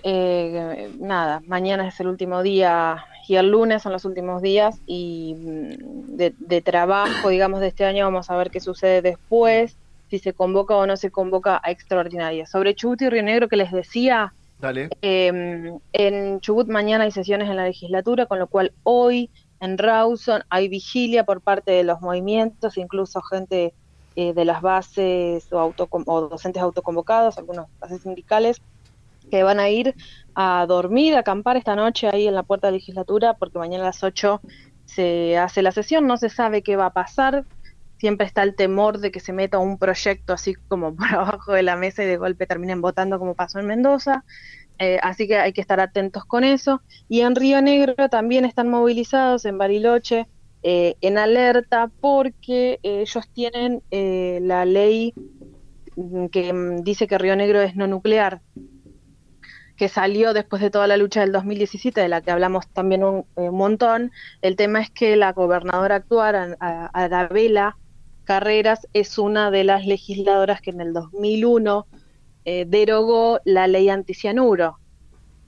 nada, 0.99 1.43
mañana 1.45 1.87
es 1.87 1.99
el 1.99 2.07
último 2.07 2.41
día 2.41 3.05
y 3.27 3.35
el 3.35 3.51
lunes 3.51 3.83
son 3.83 3.91
los 3.91 4.05
últimos 4.05 4.41
días 4.41 4.81
y 4.87 5.35
mm, 5.37 6.15
de, 6.15 6.33
de 6.39 6.61
trabajo, 6.61 7.29
digamos, 7.29 7.59
de 7.59 7.67
este 7.67 7.85
año. 7.85 8.05
Vamos 8.05 8.31
a 8.31 8.37
ver 8.37 8.49
qué 8.49 8.59
sucede 8.59 9.03
después 9.03 9.77
si 10.09 10.19
se 10.19 10.33
convoca 10.33 10.75
o 10.75 10.85
no 10.85 10.97
se 10.97 11.11
convoca 11.11 11.61
a 11.63 11.71
extraordinaria. 11.71 12.45
Sobre 12.45 12.75
Chubut 12.75 13.01
y 13.01 13.09
Río 13.09 13.23
Negro 13.23 13.47
que 13.47 13.55
les 13.55 13.71
decía, 13.71 14.33
em, 15.01 15.79
en 15.93 16.39
Chubut 16.41 16.67
mañana 16.67 17.03
hay 17.05 17.11
sesiones 17.11 17.49
en 17.49 17.55
la 17.55 17.65
legislatura, 17.65 18.25
con 18.25 18.39
lo 18.39 18.47
cual 18.47 18.73
hoy 18.83 19.29
en 19.59 19.77
Rawson 19.77 20.43
hay 20.49 20.67
vigilia 20.67 21.23
por 21.23 21.41
parte 21.41 21.71
de 21.71 21.83
los 21.83 22.01
movimientos, 22.01 22.77
incluso 22.77 23.21
gente 23.21 23.73
eh, 24.15 24.33
de 24.33 24.45
las 24.45 24.61
bases 24.61 25.51
o, 25.53 25.73
o 25.77 26.21
docentes 26.21 26.61
autoconvocados, 26.61 27.37
algunos 27.37 27.67
bases 27.79 28.01
sindicales, 28.01 28.61
que 29.29 29.43
van 29.43 29.59
a 29.59 29.69
ir 29.69 29.95
a 30.33 30.65
dormir, 30.67 31.15
a 31.15 31.19
acampar 31.19 31.57
esta 31.57 31.75
noche 31.75 32.09
ahí 32.11 32.27
en 32.27 32.35
la 32.35 32.43
puerta 32.43 32.67
de 32.67 32.71
la 32.71 32.77
legislatura, 32.77 33.35
porque 33.35 33.59
mañana 33.59 33.83
a 33.83 33.87
las 33.87 34.03
8 34.03 34.41
se 34.85 35.37
hace 35.37 35.61
la 35.61 35.71
sesión, 35.71 36.07
no 36.07 36.17
se 36.17 36.29
sabe 36.29 36.63
qué 36.63 36.75
va 36.75 36.87
a 36.87 36.93
pasar, 36.93 37.45
siempre 37.99 38.25
está 38.25 38.43
el 38.43 38.55
temor 38.55 38.99
de 38.99 39.11
que 39.11 39.19
se 39.19 39.33
meta 39.33 39.59
un 39.59 39.77
proyecto 39.77 40.33
así 40.33 40.55
como 40.67 40.95
por 40.95 41.07
abajo 41.07 41.53
de 41.53 41.63
la 41.63 41.75
mesa 41.75 42.03
y 42.03 42.07
de 42.07 42.17
golpe 42.17 42.47
terminen 42.47 42.81
votando 42.81 43.19
como 43.19 43.35
pasó 43.35 43.59
en 43.59 43.67
Mendoza. 43.67 44.23
Eh, 44.79 44.97
así 45.03 45.27
que 45.27 45.37
hay 45.37 45.51
que 45.51 45.61
estar 45.61 45.79
atentos 45.79 46.25
con 46.25 46.43
eso. 46.43 46.81
Y 47.09 47.21
en 47.21 47.35
Río 47.35 47.61
Negro 47.61 48.09
también 48.09 48.45
están 48.45 48.69
movilizados, 48.69 49.45
en 49.45 49.57
Bariloche, 49.57 50.27
eh, 50.63 50.95
en 51.01 51.17
alerta 51.17 51.91
porque 51.99 52.79
ellos 52.83 53.29
tienen 53.33 53.83
eh, 53.91 54.39
la 54.41 54.65
ley 54.65 55.13
que 56.31 56.53
mm, 56.53 56.83
dice 56.83 57.07
que 57.07 57.17
Río 57.17 57.35
Negro 57.35 57.61
es 57.61 57.75
no 57.75 57.87
nuclear, 57.87 58.41
que 59.75 59.89
salió 59.89 60.33
después 60.33 60.61
de 60.61 60.69
toda 60.69 60.87
la 60.87 60.97
lucha 60.97 61.21
del 61.21 61.33
2017, 61.33 61.99
de 61.99 62.09
la 62.09 62.21
que 62.21 62.31
hablamos 62.31 62.67
también 62.69 63.03
un, 63.03 63.25
montón. 63.35 64.11
El 64.41 64.55
tema 64.55 64.81
es 64.81 64.89
que 64.89 65.15
la 65.17 65.33
gobernadora 65.33 65.95
actual, 65.95 66.57
Arabela, 66.59 67.77
Carreras 68.29 68.87
es 68.93 69.17
una 69.17 69.49
de 69.49 69.63
las 69.63 69.87
legisladoras 69.87 70.61
que 70.61 70.69
en 70.69 70.81
el 70.81 70.93
2001 70.93 71.87
eh, 72.45 72.65
derogó 72.67 73.39
la 73.43 73.65
ley 73.65 73.89
anticianuro. 73.89 74.77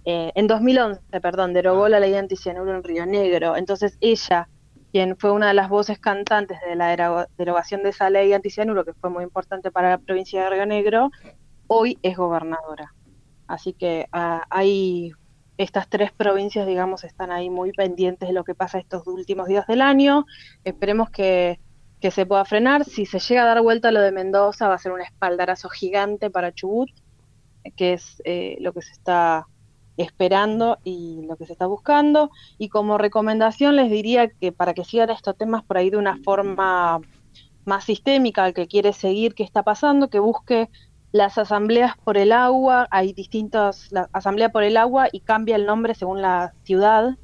Eh, 0.04 0.32
en 0.34 0.48
2011, 0.48 1.00
perdón, 1.22 1.54
derogó 1.54 1.88
la 1.90 2.00
ley 2.00 2.16
anticianuro 2.16 2.76
en 2.76 2.84
Río 2.84 3.06
Negro. 3.06 3.56
Entonces 3.56 4.00
ella, 4.02 4.50
quien 4.92 5.16
fue 5.16 5.30
una 5.30 5.50
de 5.50 5.54
las 5.54 5.70
voces 5.70 6.00
cantantes 6.00 6.58
de 6.68 6.76
la 6.76 7.28
derogación 7.38 7.84
de 7.84 7.90
esa 7.90 8.10
ley 8.10 8.34
anticianuro, 8.34 8.84
que 8.84 8.96
fue 8.96 9.12
muy 9.12 9.26
importante 9.26 9.70
para 9.70 9.92
la 9.92 9.98
provincia 10.00 10.44
de 10.44 10.50
Río 10.50 10.66
Negro, 10.66 11.12
hoy 11.68 12.00
es 12.02 12.18
gobernadora. 12.18 12.96
Así 13.46 13.74
que 13.74 14.08
ah, 14.12 14.48
hay 14.50 15.12
estas 15.60 15.88
tres 15.88 16.12
provincias, 16.12 16.66
digamos, 16.66 17.04
están 17.04 17.32
ahí 17.32 17.52
muy 17.52 17.74
pendientes 17.74 18.28
de 18.28 18.34
lo 18.34 18.44
que 18.44 18.56
pasa 18.56 18.80
estos 18.80 19.06
últimos 19.06 19.48
días 19.48 19.68
del 19.68 19.82
año. 19.84 20.26
Esperemos 20.64 21.12
que 21.12 21.60
que 22.02 22.12
se 22.12 22.26
pueda 22.26 22.44
frenar. 22.46 22.84
Si 22.84 23.06
se 23.06 23.20
llega 23.20 23.44
a 23.44 23.46
dar 23.46 23.62
vuelta 23.62 23.92
lo 23.92 24.02
de 24.02 24.12
Mendoza, 24.12 24.68
va 24.68 24.74
a 24.76 24.80
ser 24.80 24.92
un 24.92 25.02
espaldarazo 25.02 25.70
gigante 25.70 26.30
para 26.30 26.52
Chubut, 26.52 26.90
que 27.76 27.94
es 27.94 28.22
eh, 28.26 28.58
lo 28.60 28.74
que 28.74 28.82
se 28.82 28.92
está 28.92 29.48
esperando 29.98 30.80
y 30.84 31.22
lo 31.28 31.36
que 31.36 31.46
se 31.46 31.54
está 31.54 31.68
buscando. 31.68 32.32
Y 32.58 32.70
como 32.70 32.98
recomendación 32.98 33.76
les 33.76 33.92
diría 33.92 34.30
que 34.30 34.52
para 34.52 34.74
que 34.74 34.84
sigan 34.84 35.12
estos 35.12 35.38
temas 35.38 35.64
por 35.64 35.78
ahí 35.78 35.90
de 35.90 35.98
una 35.98 36.18
forma 36.24 37.00
más 37.66 37.84
sistémica, 37.84 38.44
al 38.44 38.54
que 38.54 38.68
quiere 38.68 38.94
seguir 38.94 39.36
qué 39.36 39.44
está 39.44 39.64
pasando, 39.64 40.10
que 40.10 40.20
busque 40.20 40.70
las 41.12 41.38
asambleas 41.38 41.98
por 41.98 42.18
el 42.18 42.32
agua, 42.32 42.88
hay 42.90 43.14
distintas, 43.14 43.92
la 43.92 44.10
asamblea 44.14 44.50
por 44.50 44.64
el 44.64 44.78
agua 44.78 45.08
y 45.12 45.20
cambia 45.20 45.56
el 45.56 45.66
nombre 45.66 45.94
según 45.94 46.22
la 46.22 46.54
ciudad, 46.64 47.18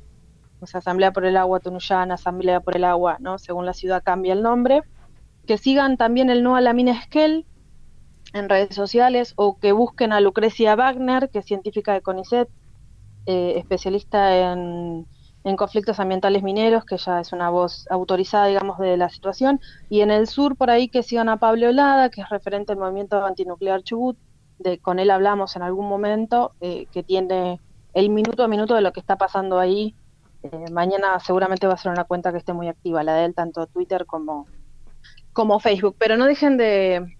Asamblea 0.62 1.12
por 1.13 1.26
el 1.26 1.38
Agua 1.38 1.60
Tunuyana, 1.60 2.15
Asamblea 2.15 2.60
por 2.60 2.76
el 2.76 2.84
Agua, 2.84 3.17
¿no? 3.20 3.38
Según 3.38 3.65
la 3.65 3.74
ciudad 3.74 4.04
cambia 4.04 4.34
el 4.34 4.41
nombre. 4.41 4.84
Que 5.46 5.58
sigan 5.58 5.98
también 5.98 6.30
el 6.30 6.43
no 6.43 6.56
a 6.56 6.62
la 6.62 6.74
mina 6.74 6.91
Esquel 6.91 7.46
en 8.34 8.50
redes 8.50 8.76
sociales 8.76 9.34
o 9.36 9.58
que 9.60 9.72
busquen 9.72 10.12
a 10.12 10.20
Lucrecia 10.20 10.76
Wagner, 10.76 11.30
que 11.30 11.39
es 11.39 11.46
científica 11.46 11.93
de 11.93 12.02
CONICET, 12.02 12.50
eh, 13.26 13.54
especialista 13.58 14.52
en, 14.52 15.06
conflictos 15.56 16.02
ambientales 16.02 16.43
mineros, 16.43 16.84
que 16.84 16.98
ya 16.98 17.22
es 17.22 17.32
una 17.32 17.50
voz 17.50 17.88
autorizada, 17.89 18.48
digamos, 18.48 18.80
de 18.80 18.98
la 18.98 19.08
situación. 19.08 19.62
Y 19.89 20.02
en 20.02 20.12
el 20.12 20.28
sur, 20.28 20.58
por 20.58 20.70
ahí, 20.70 20.89
que 20.89 21.04
sigan 21.04 21.30
a 21.30 21.38
Pablo 21.38 21.70
Olada, 21.70 22.10
que 22.10 22.20
es 22.20 22.28
referente 22.28 22.74
del 22.74 22.82
movimiento 22.82 23.26
antinuclear 23.26 23.82
Chubut, 23.82 24.17
de, 24.60 24.80
con 24.80 25.00
él 25.00 25.10
hablamos 25.10 25.56
en 25.56 25.62
algún 25.62 25.88
momento, 25.88 26.52
eh, 26.60 26.88
que 26.91 27.02
tiene 27.02 27.62
el 27.93 28.10
minuto 28.10 28.43
a 28.43 28.50
minuto 28.50 28.76
de 28.76 28.82
lo 28.82 28.91
que 28.91 29.00
está 29.00 29.15
pasando 29.15 29.58
ahí 29.58 29.96
eh, 30.43 30.71
mañana 30.71 31.19
seguramente 31.19 31.67
va 31.67 31.73
a 31.73 31.78
ser 31.78 31.91
una 31.91 32.04
cuenta 32.04 32.32
que 32.32 32.38
esté 32.38 32.54
muy 32.54 32.67
activa, 32.67 33.04
la 33.04 33.15
de 33.15 33.26
él, 33.26 33.34
tanto 33.36 33.67
Twitter 33.67 34.06
como, 34.06 34.47
como 35.34 35.60
Facebook. 35.60 35.95
Pero 35.97 36.17
no 36.17 36.26
dejen 36.26 36.58
de, 36.58 37.17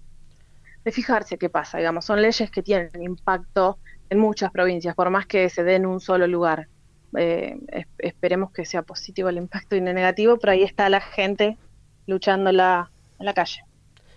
de 0.84 0.92
fijarse 0.92 1.38
qué 1.38 1.48
pasa, 1.48 1.78
digamos, 1.78 2.04
son 2.04 2.22
leyes 2.22 2.50
que 2.50 2.62
tienen 2.62 3.02
impacto 3.02 3.78
en 4.10 4.18
muchas 4.18 4.50
provincias, 4.50 4.94
por 4.94 5.10
más 5.10 5.26
que 5.26 5.48
se 5.50 5.64
den 5.64 5.82
en 5.82 5.86
un 5.86 6.00
solo 6.00 6.26
lugar. 6.26 6.68
Eh, 7.16 7.58
esperemos 7.98 8.52
que 8.52 8.64
sea 8.64 8.82
positivo 8.82 9.28
el 9.28 9.38
impacto 9.38 9.76
y 9.76 9.80
no 9.80 9.92
negativo, 9.92 10.38
pero 10.38 10.52
ahí 10.52 10.62
está 10.62 10.88
la 10.88 11.00
gente 11.00 11.56
luchando 12.06 12.52
la, 12.52 12.90
en 13.18 13.26
la 13.26 13.34
calle. 13.34 13.62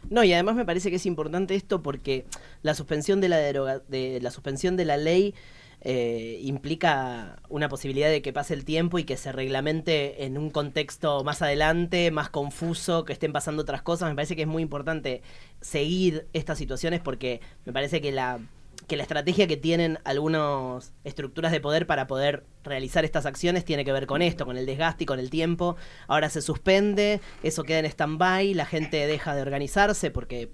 No, 0.10 0.24
y 0.24 0.34
además 0.34 0.56
me 0.56 0.66
parece 0.66 0.90
que 0.90 0.96
es 0.96 1.06
importante 1.06 1.56
esto 1.56 1.82
porque 1.82 2.26
la 2.64 2.74
suspensión 2.74 3.22
de 3.22 3.30
la 3.30 3.38
deroga, 3.38 3.80
de 3.88 4.20
la 4.22 4.32
suspensión 4.32 4.76
de 4.76 4.86
la 4.86 4.98
ley 4.98 5.36
eh, 5.82 6.40
implica 6.44 7.42
una 7.50 7.68
posibilidad 7.68 8.10
de 8.10 8.22
que 8.22 8.32
pase 8.32 8.54
el 8.54 8.66
tiempo 8.66 9.00
y 9.00 9.04
que 9.04 9.18
se 9.18 9.32
reglamente 9.32 10.26
en 10.26 10.38
un 10.38 10.52
contexto 10.52 11.24
más 11.24 11.42
adelante, 11.42 12.12
más 12.12 12.30
confuso, 12.30 13.04
que 13.04 13.14
estén 13.14 13.34
pasando 13.34 13.64
otras 13.64 13.82
cosas. 13.82 14.10
Me 14.10 14.16
parece 14.16 14.36
que 14.36 14.44
es 14.44 14.48
muy 14.48 14.62
importante 14.62 15.22
seguir 15.60 16.28
estas 16.34 16.58
situaciones 16.58 17.02
porque 17.02 17.42
me 17.66 17.74
parece 17.74 18.00
que 18.02 18.12
la 18.12 18.40
que 18.88 18.98
la 18.98 19.04
estrategia 19.04 19.48
que 19.48 19.58
tienen 19.58 20.00
algunas 20.04 20.92
estructuras 21.04 21.52
de 21.52 21.62
poder 21.62 21.88
para 21.88 22.08
poder 22.08 22.46
realizar 22.64 23.06
estas 23.06 23.26
acciones 23.26 23.64
tiene 23.64 23.86
que 23.86 23.92
ver 23.92 24.06
con 24.06 24.22
esto, 24.22 24.46
con 24.46 24.58
el 24.58 24.66
desgaste 24.66 25.04
y 25.04 25.08
con 25.08 25.20
el 25.20 25.30
tiempo. 25.30 25.78
Ahora 26.08 26.30
se 26.30 26.42
suspende, 26.42 27.22
eso 27.44 27.64
queda 27.64 27.80
en 27.80 27.86
stand-by, 27.86 28.54
la 28.54 28.66
gente 28.66 29.08
deja 29.08 29.36
de 29.36 29.44
organizarse 29.44 30.12
porque 30.12 30.52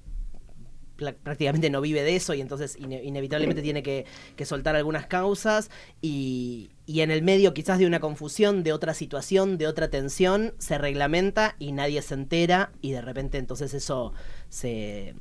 prácticamente 0.97 1.69
no 1.69 1.81
vive 1.81 2.03
de 2.03 2.15
eso 2.15 2.33
y 2.33 2.41
entonces 2.41 2.77
inevitablemente 2.79 3.61
tiene 3.61 3.83
que, 3.83 4.05
soltar 4.45 4.75
algunas 4.75 5.05
causas 5.05 5.69
y, 6.01 6.71
en 6.87 7.11
el 7.11 7.21
medio 7.21 7.53
quizás 7.53 7.79
de 7.79 7.85
una 7.85 7.99
confusión, 7.99 8.63
de 8.63 8.73
otra 8.73 8.93
situación, 8.93 9.57
de 9.57 9.67
otra 9.67 9.89
tensión, 9.89 10.53
se 10.57 10.77
reglamenta 10.77 11.55
y 11.59 11.71
nadie 11.71 12.01
se 12.01 12.13
entera 12.13 12.71
y 12.81 12.91
de 12.91 13.01
repente 13.01 13.37
entonces 13.37 13.73
eso 13.73 14.13
se, 14.49 15.13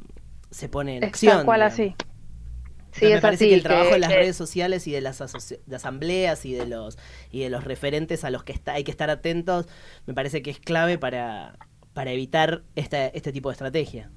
se 0.50 0.68
pone 0.68 0.96
en 0.96 1.04
acción. 1.04 1.38
Tal 1.38 1.44
cual 1.44 1.62
así. 1.62 1.94
Sí, 2.92 3.04
me 3.04 3.20
parece 3.20 3.44
así, 3.44 3.50
que 3.50 3.54
el 3.56 3.62
trabajo 3.62 3.88
que- 3.88 3.94
de 3.94 4.00
las 4.00 4.10
que- 4.10 4.16
redes 4.16 4.36
sociales 4.36 4.86
y 4.86 4.92
de 4.92 5.02
las 5.02 5.18
de 5.66 5.76
asambleas 5.76 6.46
y 6.46 6.54
de 6.54 6.64
los 6.66 6.96
y 7.30 7.40
de 7.40 7.50
los 7.50 7.64
referentes 7.64 8.24
a 8.24 8.30
los 8.30 8.42
que 8.42 8.52
está, 8.52 8.72
hay 8.72 8.84
que 8.84 8.90
estar 8.90 9.10
atentos, 9.10 9.66
me 10.06 10.14
parece 10.14 10.40
que 10.40 10.50
es 10.50 10.58
clave 10.58 10.96
para, 10.96 11.58
para 11.92 12.12
evitar 12.12 12.62
esta, 12.74 13.08
este 13.08 13.32
tipo 13.32 13.50
de 13.50 13.54
estrategia. 13.54 14.10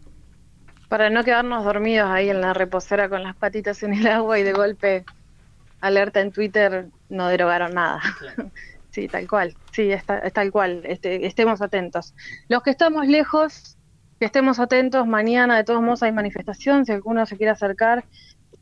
Para 0.90 1.10
no 1.10 1.24
quedarnos 1.24 1.64
dormidos 1.64 2.10
ahí 2.10 2.30
en 2.30 2.42
la 2.42 2.54
reposera 2.54 3.08
con 3.10 3.24
las 3.24 3.36
patitas 3.36 3.82
en 3.84 3.94
el 3.94 4.08
agua 4.08 4.40
y 4.40 4.44
de 4.44 4.54
golpe 4.54 5.06
alerta 5.82 6.20
en 6.20 6.32
Twitter, 6.32 6.88
no 7.10 7.28
derogaron 7.28 7.74
nada. 7.76 8.02
Sí, 8.92 9.08
tal 9.08 9.28
cual. 9.30 9.56
Sí, 9.72 9.92
es, 9.92 10.04
ta- 10.04 10.18
es 10.18 10.34
tal 10.34 10.52
cual. 10.52 10.82
Este, 10.84 11.28
estemos 11.28 11.62
atentos. 11.62 12.16
Los 12.48 12.64
que 12.64 12.72
estamos 12.72 13.06
lejos, 13.06 13.78
que 14.20 14.26
estemos 14.26 14.60
atentos. 14.60 15.06
Mañana, 15.06 15.56
de 15.56 15.64
todos 15.64 15.80
modos, 15.84 16.02
hay 16.02 16.12
manifestación. 16.12 16.88
Si 16.88 16.92
alguno 16.92 17.24
se 17.28 17.38
quiere 17.38 17.52
acercar, 17.52 18.04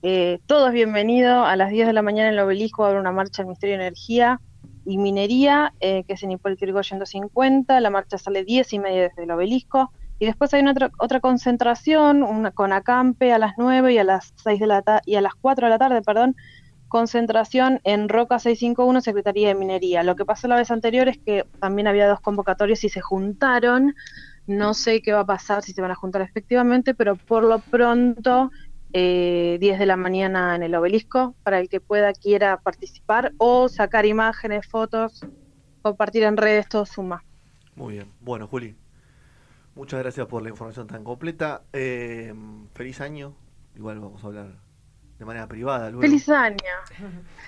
eh, 0.03 0.39
todo 0.45 0.67
es 0.67 0.73
bienvenido. 0.73 1.45
A 1.45 1.55
las 1.55 1.69
10 1.71 1.87
de 1.87 1.93
la 1.93 2.01
mañana 2.01 2.27
en 2.27 2.33
el 2.33 2.39
obelisco 2.41 2.83
haber 2.83 2.99
una 2.99 3.13
marcha 3.13 3.37
del 3.37 3.45
Ministerio 3.47 3.77
de 3.77 3.83
Energía 3.85 4.41
y 4.85 4.97
Minería, 4.97 5.73
eh, 5.79 6.03
que 6.05 6.13
es 6.13 6.23
en 6.23 6.31
Hipólito 6.31 6.65
Yrigoyen 6.65 6.99
250. 6.99 7.79
La 7.79 7.89
marcha 7.89 8.17
sale 8.17 8.43
10 8.43 8.73
y 8.73 8.79
media 8.79 9.03
desde 9.03 9.23
el 9.23 9.31
obelisco. 9.31 9.93
Y 10.19 10.25
después 10.25 10.53
hay 10.53 10.61
una 10.61 10.71
otra, 10.71 10.89
otra 10.97 11.19
concentración, 11.19 12.23
una 12.23 12.51
con 12.51 12.73
acampe 12.73 13.33
a 13.33 13.37
las 13.39 13.53
9 13.57 13.93
y 13.93 13.97
a 13.99 14.03
las 14.03 14.33
6 14.35 14.59
de 14.59 14.67
la 14.67 14.81
ta- 14.81 15.01
y 15.05 15.15
a 15.15 15.21
las 15.21 15.33
4 15.39 15.67
de 15.67 15.71
la 15.71 15.77
tarde, 15.77 16.01
perdón, 16.01 16.35
concentración 16.87 17.79
en 17.83 18.09
Roca 18.09 18.39
651, 18.39 19.01
Secretaría 19.01 19.49
de 19.49 19.55
Minería. 19.55 20.03
Lo 20.03 20.15
que 20.15 20.25
pasó 20.25 20.47
la 20.47 20.55
vez 20.55 20.71
anterior 20.71 21.07
es 21.07 21.17
que 21.25 21.45
también 21.59 21.87
había 21.87 22.07
dos 22.07 22.19
convocatorios 22.21 22.83
y 22.83 22.89
se 22.89 23.01
juntaron. 23.01 23.93
No 24.47 24.73
sé 24.73 25.01
qué 25.01 25.11
va 25.13 25.19
a 25.21 25.25
pasar, 25.25 25.61
si 25.61 25.73
se 25.73 25.81
van 25.81 25.91
a 25.91 25.95
juntar 25.95 26.21
efectivamente, 26.21 26.95
pero 26.95 27.17
por 27.17 27.43
lo 27.43 27.59
pronto, 27.59 28.49
eh, 28.93 29.57
10 29.59 29.77
de 29.77 29.85
la 29.85 29.97
mañana 29.97 30.55
en 30.55 30.63
el 30.63 30.73
obelisco, 30.73 31.35
para 31.43 31.59
el 31.59 31.67
que 31.67 31.81
pueda, 31.81 32.13
quiera 32.13 32.57
participar 32.57 33.33
o 33.37 33.67
sacar 33.67 34.05
imágenes, 34.05 34.65
fotos, 34.67 35.25
compartir 35.81 36.23
en 36.23 36.37
redes, 36.37 36.69
todo 36.69 36.85
suma. 36.85 37.21
Muy 37.75 37.95
bien. 37.95 38.11
Bueno, 38.21 38.47
Juli, 38.47 38.75
muchas 39.77 40.01
gracias 40.01 40.27
por 40.27 40.41
la 40.43 40.49
información 40.49 40.87
tan 40.87 41.03
completa. 41.03 41.61
Eh, 41.73 42.33
feliz 42.73 42.99
año. 43.01 43.33
Igual 43.75 43.99
vamos 43.99 44.23
a 44.23 44.27
hablar 44.27 44.47
de 45.19 45.25
manera 45.25 45.47
privada 45.47 45.89
luego. 45.89 46.01
¡Feliz 46.01 46.27
año! 46.29 46.57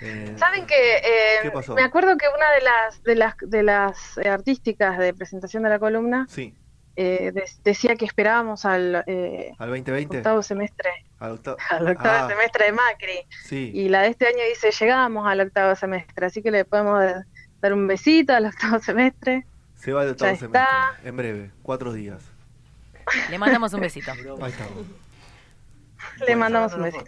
Eh, 0.02 0.36
Saben 0.38 0.66
que 0.66 0.98
eh, 0.98 1.52
me 1.76 1.84
acuerdo 1.84 2.18
que 2.18 2.26
una 2.36 2.52
de 2.52 2.62
las 2.62 3.04
de 3.04 3.16
las 3.16 3.36
de 3.42 3.64
las 3.64 4.18
eh, 4.18 4.30
artísticas 4.30 4.98
de 4.98 5.14
presentación 5.14 5.64
de 5.64 5.70
la 5.70 5.78
columna 5.80 6.26
Sí, 6.30 6.56
eh, 6.96 7.32
de- 7.32 7.44
decía 7.64 7.96
que 7.96 8.06
esperábamos 8.06 8.66
al 8.66 9.04
eh, 9.08 9.52
al 9.60 9.70
2020. 9.70 10.18
octavo 10.18 10.42
semestre, 10.42 10.90
Al 11.20 11.34
octavo. 11.34 11.58
al 11.70 11.88
octavo 11.90 12.26
Ah, 12.26 12.28
semestre 12.30 12.66
de 12.66 12.72
Macri. 12.72 13.20
Sí. 13.44 13.72
Y 13.74 13.90
la 13.90 14.02
de 14.02 14.08
este 14.10 14.28
año 14.28 14.44
dice 14.50 14.72
llegamos 14.72 15.28
al 15.28 15.42
octavo 15.42 15.76
semestre, 15.76 16.26
así 16.26 16.42
que 16.42 16.52
le 16.52 16.66
podemos 16.66 17.04
dar 17.62 17.74
un 17.74 17.88
besito 17.88 18.34
al 18.34 18.46
octavo 18.48 18.80
semestre. 18.80 19.46
Se 19.80 19.94
va 19.94 20.04
el 20.04 20.10
octavo 20.10 20.36
semestre. 20.36 20.62
está. 20.62 21.08
En 21.08 21.16
breve, 21.16 21.52
cuatro 21.64 21.94
días. 21.94 22.22
Le 23.30 23.40
mandamos 23.40 23.74
un 23.74 23.80
besito. 23.80 24.12
Ahí 24.12 24.52
estamos. 24.52 24.86
Le 26.28 26.36
mandamos 26.36 26.74
un 26.74 26.84
besito. 26.84 27.06